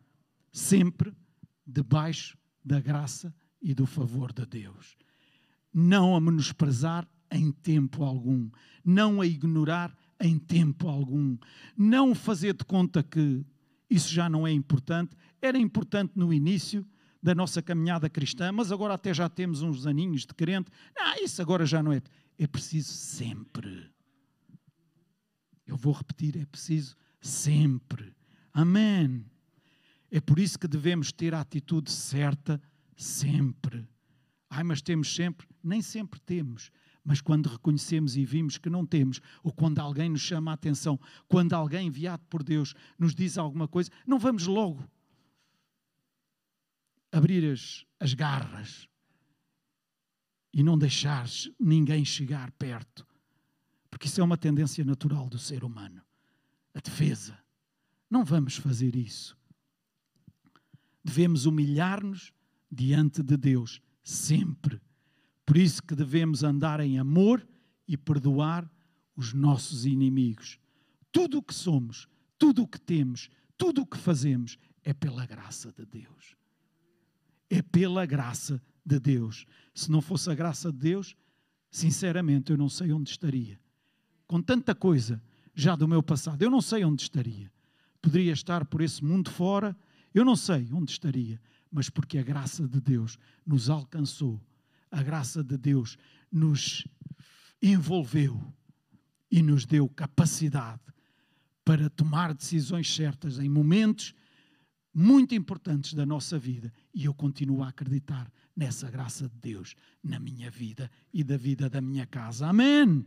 [0.52, 1.12] sempre
[1.66, 4.96] debaixo da graça e do favor de Deus.
[5.72, 8.50] Não a menosprezar em tempo algum,
[8.84, 11.36] não a ignorar em tempo algum,
[11.76, 13.44] não fazer de conta que
[13.88, 15.16] isso já não é importante.
[15.40, 16.86] Era importante no início
[17.22, 20.70] da nossa caminhada cristã, mas agora até já temos uns aninhos de crente.
[20.96, 22.00] Ah, isso agora já não é.
[22.38, 23.90] É preciso sempre.
[25.66, 28.14] Eu vou repetir, é preciso sempre.
[28.52, 29.24] Amém.
[30.10, 32.60] É por isso que devemos ter a atitude certa
[32.96, 33.86] sempre.
[34.48, 35.46] Ai, mas temos sempre?
[35.62, 36.70] Nem sempre temos.
[37.06, 40.98] Mas quando reconhecemos e vimos que não temos, ou quando alguém nos chama a atenção,
[41.28, 44.84] quando alguém enviado por Deus nos diz alguma coisa, não vamos logo
[47.12, 48.88] abrir as, as garras
[50.52, 51.26] e não deixar
[51.60, 53.06] ninguém chegar perto,
[53.88, 56.02] porque isso é uma tendência natural do ser humano
[56.76, 57.38] a defesa.
[58.10, 59.36] Não vamos fazer isso.
[61.02, 62.32] Devemos humilhar-nos
[62.70, 64.80] diante de Deus sempre.
[65.46, 67.46] Por isso que devemos andar em amor
[67.86, 68.68] e perdoar
[69.16, 70.58] os nossos inimigos.
[71.12, 75.72] Tudo o que somos, tudo o que temos, tudo o que fazemos é pela graça
[75.72, 76.36] de Deus.
[77.48, 79.46] É pela graça de Deus.
[79.72, 81.16] Se não fosse a graça de Deus,
[81.70, 83.58] sinceramente eu não sei onde estaria.
[84.26, 85.22] Com tanta coisa
[85.54, 87.50] já do meu passado, eu não sei onde estaria.
[88.02, 89.76] Poderia estar por esse mundo fora,
[90.12, 91.40] eu não sei onde estaria,
[91.70, 94.40] mas porque a graça de Deus nos alcançou,
[94.90, 95.96] a graça de Deus
[96.30, 96.86] nos
[97.62, 98.40] envolveu
[99.30, 100.82] e nos deu capacidade
[101.64, 104.14] para tomar decisões certas em momentos
[104.94, 106.72] muito importantes da nossa vida.
[106.94, 111.68] E eu continuo a acreditar nessa graça de Deus na minha vida e da vida
[111.68, 112.46] da minha casa.
[112.46, 113.04] Amém.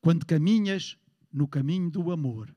[0.00, 0.96] Quando caminhas
[1.32, 2.54] no caminho do amor,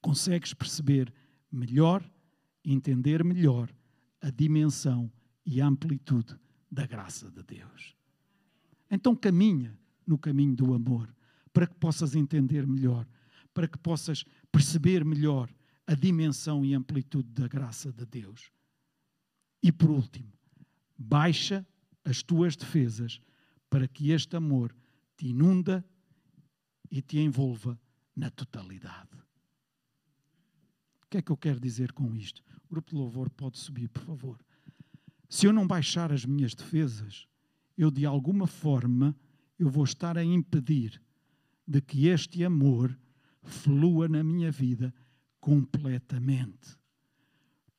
[0.00, 1.12] consegues perceber
[1.50, 2.08] melhor,
[2.64, 3.70] entender melhor
[4.20, 5.12] a dimensão
[5.46, 6.36] e a amplitude
[6.74, 7.94] da graça de Deus.
[8.90, 11.14] Então caminha no caminho do amor,
[11.52, 13.06] para que possas entender melhor,
[13.52, 15.48] para que possas perceber melhor
[15.86, 18.50] a dimensão e amplitude da graça de Deus.
[19.62, 20.32] E por último,
[20.98, 21.66] baixa
[22.04, 23.20] as tuas defesas
[23.70, 24.74] para que este amor
[25.16, 25.84] te inunda
[26.90, 27.78] e te envolva
[28.14, 29.24] na totalidade
[31.14, 32.42] que é que eu quero dizer com isto?
[32.64, 34.36] O grupo de louvor pode subir, por favor.
[35.34, 37.26] Se eu não baixar as minhas defesas,
[37.76, 39.16] eu de alguma forma
[39.58, 41.02] eu vou estar a impedir
[41.66, 42.96] de que este amor
[43.42, 44.94] flua na minha vida
[45.40, 46.78] completamente.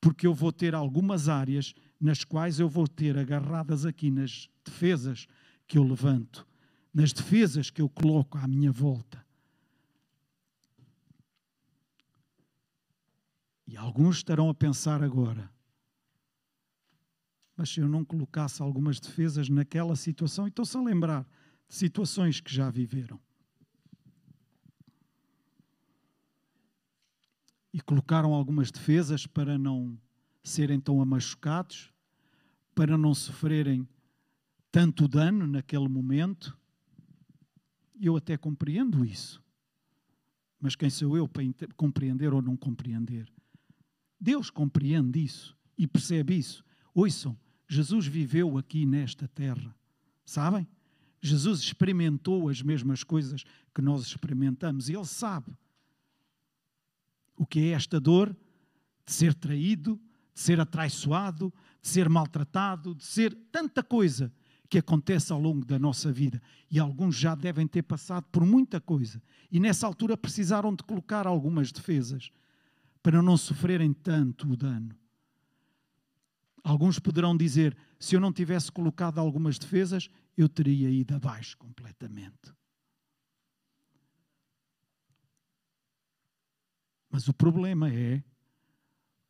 [0.01, 5.26] Porque eu vou ter algumas áreas nas quais eu vou ter agarradas aqui nas defesas
[5.66, 6.45] que eu levanto,
[6.93, 9.26] nas defesas que eu coloco à minha volta.
[13.66, 15.55] E alguns estarão a pensar agora,
[17.56, 21.26] mas se eu não colocasse algumas defesas naquela situação, e estão-se a lembrar
[21.68, 23.20] de situações que já viveram.
[27.74, 29.97] E colocaram algumas defesas para não
[30.43, 31.91] serem tão amachucados,
[32.74, 33.88] para não sofrerem
[34.72, 36.58] tanto dano naquele momento.
[37.99, 39.41] Eu até compreendo isso.
[40.60, 41.43] Mas quem sou eu para
[41.76, 43.32] compreender ou não compreender?
[44.20, 46.64] Deus compreende isso e percebe isso.
[46.93, 47.38] Ouçam,
[47.68, 49.76] Jesus viveu aqui nesta terra,
[50.26, 50.68] sabem?
[51.22, 53.43] Jesus experimentou as mesmas coisas
[53.74, 55.55] que nós experimentamos e Ele sabe
[57.38, 58.36] o que é esta dor
[59.05, 59.99] de ser traído,
[60.34, 64.32] de ser atraiçoado, de ser maltratado, de ser tanta coisa
[64.70, 66.41] que acontece ao longo da nossa vida.
[66.72, 69.22] E alguns já devem ter passado por muita coisa.
[69.51, 72.32] E nessa altura precisaram de colocar algumas defesas
[73.03, 74.95] para não sofrerem tanto o dano.
[76.66, 82.51] Alguns poderão dizer: se eu não tivesse colocado algumas defesas, eu teria ido abaixo completamente.
[87.07, 88.24] Mas o problema é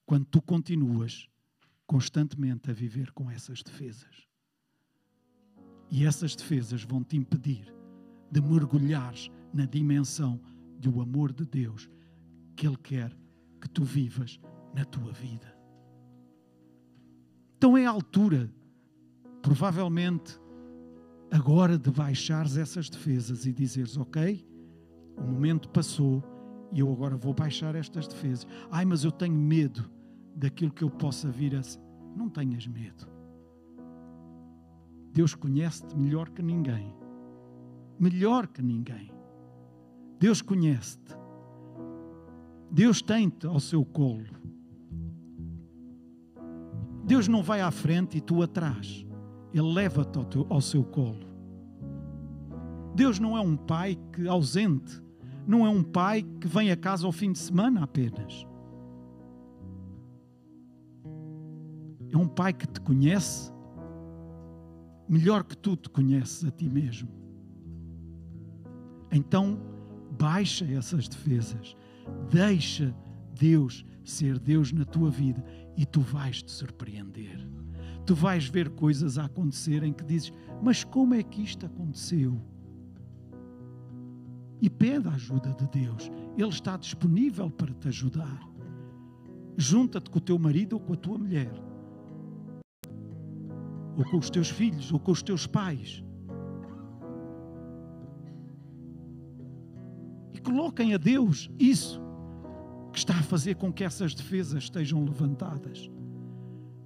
[0.05, 1.27] quando tu continuas
[1.85, 4.25] constantemente a viver com essas defesas.
[5.91, 7.67] E essas defesas vão te impedir
[8.31, 10.41] de mergulhares na dimensão
[10.79, 11.89] do amor de Deus
[12.55, 13.13] que Ele quer
[13.59, 14.39] que tu vivas
[14.73, 15.54] na tua vida.
[17.65, 18.47] Então é a altura,
[19.41, 20.39] provavelmente,
[21.31, 24.47] agora de baixares essas defesas e dizeres: Ok,
[25.17, 26.23] o momento passou
[26.71, 28.45] e eu agora vou baixar estas defesas.
[28.69, 29.89] Ai, mas eu tenho medo
[30.35, 31.81] daquilo que eu possa vir a ser.
[32.15, 33.07] Não tenhas medo.
[35.11, 36.95] Deus conhece-te melhor que ninguém.
[37.99, 39.11] Melhor que ninguém.
[40.19, 41.15] Deus conhece-te.
[42.69, 44.44] Deus tem-te ao seu colo.
[47.05, 49.05] Deus não vai à frente e tu atrás.
[49.53, 51.25] Ele leva-te ao, ao, seu colo.
[52.95, 55.01] Deus não é um pai que ausente,
[55.47, 58.45] não é um pai que vem a casa ao fim de semana apenas.
[62.11, 63.53] É um pai que te conhece
[65.07, 67.09] melhor que tu te conheces a ti mesmo.
[69.11, 69.59] Então,
[70.17, 71.75] baixa essas defesas,
[72.29, 72.95] deixa
[73.37, 75.43] Deus ser Deus na tua vida
[75.77, 77.47] e tu vais te surpreender.
[78.05, 82.39] Tu vais ver coisas a acontecerem que dizes: Mas como é que isto aconteceu?
[84.61, 88.39] E pede a ajuda de Deus, Ele está disponível para te ajudar.
[89.57, 91.51] Junta-te com o teu marido ou com a tua mulher,
[93.97, 96.03] ou com os teus filhos, ou com os teus pais.
[100.33, 102.04] E coloquem a Deus isso
[102.95, 105.91] que está a fazer com que essas defesas estejam levantadas,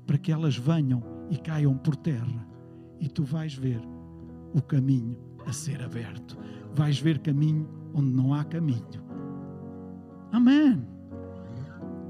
[0.07, 2.47] para que elas venham e caiam por terra,
[2.99, 3.79] e tu vais ver
[4.51, 6.35] o caminho a ser aberto,
[6.73, 9.05] vais ver caminho onde não há caminho.
[10.31, 10.83] Amém.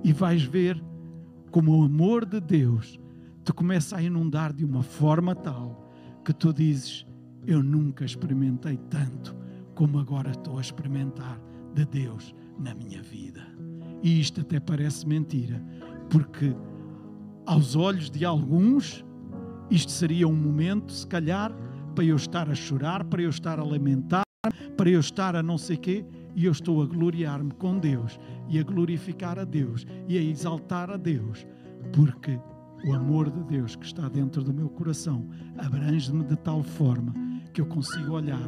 [0.02, 0.82] E vais ver
[1.52, 2.98] como o amor de Deus
[3.44, 5.92] te começa a inundar de uma forma tal
[6.24, 7.06] que tu dizes:
[7.46, 9.36] Eu nunca experimentei tanto
[9.76, 11.38] como agora estou a experimentar
[11.76, 13.69] de Deus na minha vida.
[14.02, 15.62] E isto até parece mentira,
[16.10, 16.56] porque
[17.46, 19.04] aos olhos de alguns,
[19.70, 21.52] isto seria um momento, se calhar,
[21.96, 24.24] para eu estar a chorar, para eu estar a lamentar,
[24.78, 28.60] para eu estar a não sei quê, e eu estou a gloriar-me com Deus e
[28.60, 31.46] a glorificar a Deus e a exaltar a Deus,
[31.92, 32.40] porque
[32.86, 35.28] o amor de Deus que está dentro do meu coração
[35.58, 37.14] abrange-me de tal forma
[37.54, 38.48] que eu consigo olhar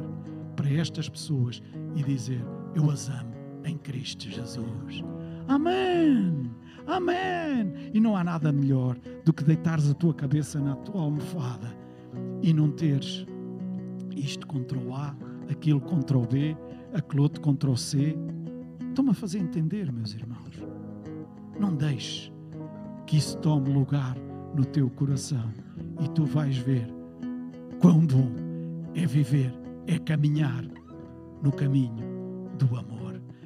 [0.55, 1.61] para estas pessoas
[1.95, 2.41] e dizer:
[2.75, 3.33] Eu as amo
[3.65, 5.03] em Cristo Jesus.
[5.47, 6.51] Amém.
[6.87, 7.73] Amém.
[7.93, 11.75] E não há nada melhor do que deitares a tua cabeça na tua almofada
[12.41, 13.25] e não teres
[14.15, 15.15] isto contra o A,
[15.49, 16.55] aquilo contra o B,
[16.93, 18.15] aquele outro contra o C.
[18.89, 20.61] Estão-me a fazer entender, meus irmãos.
[21.59, 22.31] Não deixes
[23.05, 24.15] que isso tome lugar
[24.55, 25.51] no teu coração
[26.03, 26.87] e tu vais ver
[27.79, 28.31] quão bom
[28.95, 29.53] é viver,
[29.87, 30.63] é caminhar
[31.41, 32.03] no caminho
[32.57, 33.00] do amor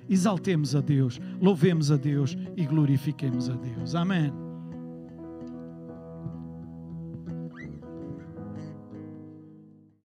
[0.10, 3.96] exaltemos a Deus, louvemos a Deus e glorifiquemos a Deus.
[3.96, 4.45] Amém.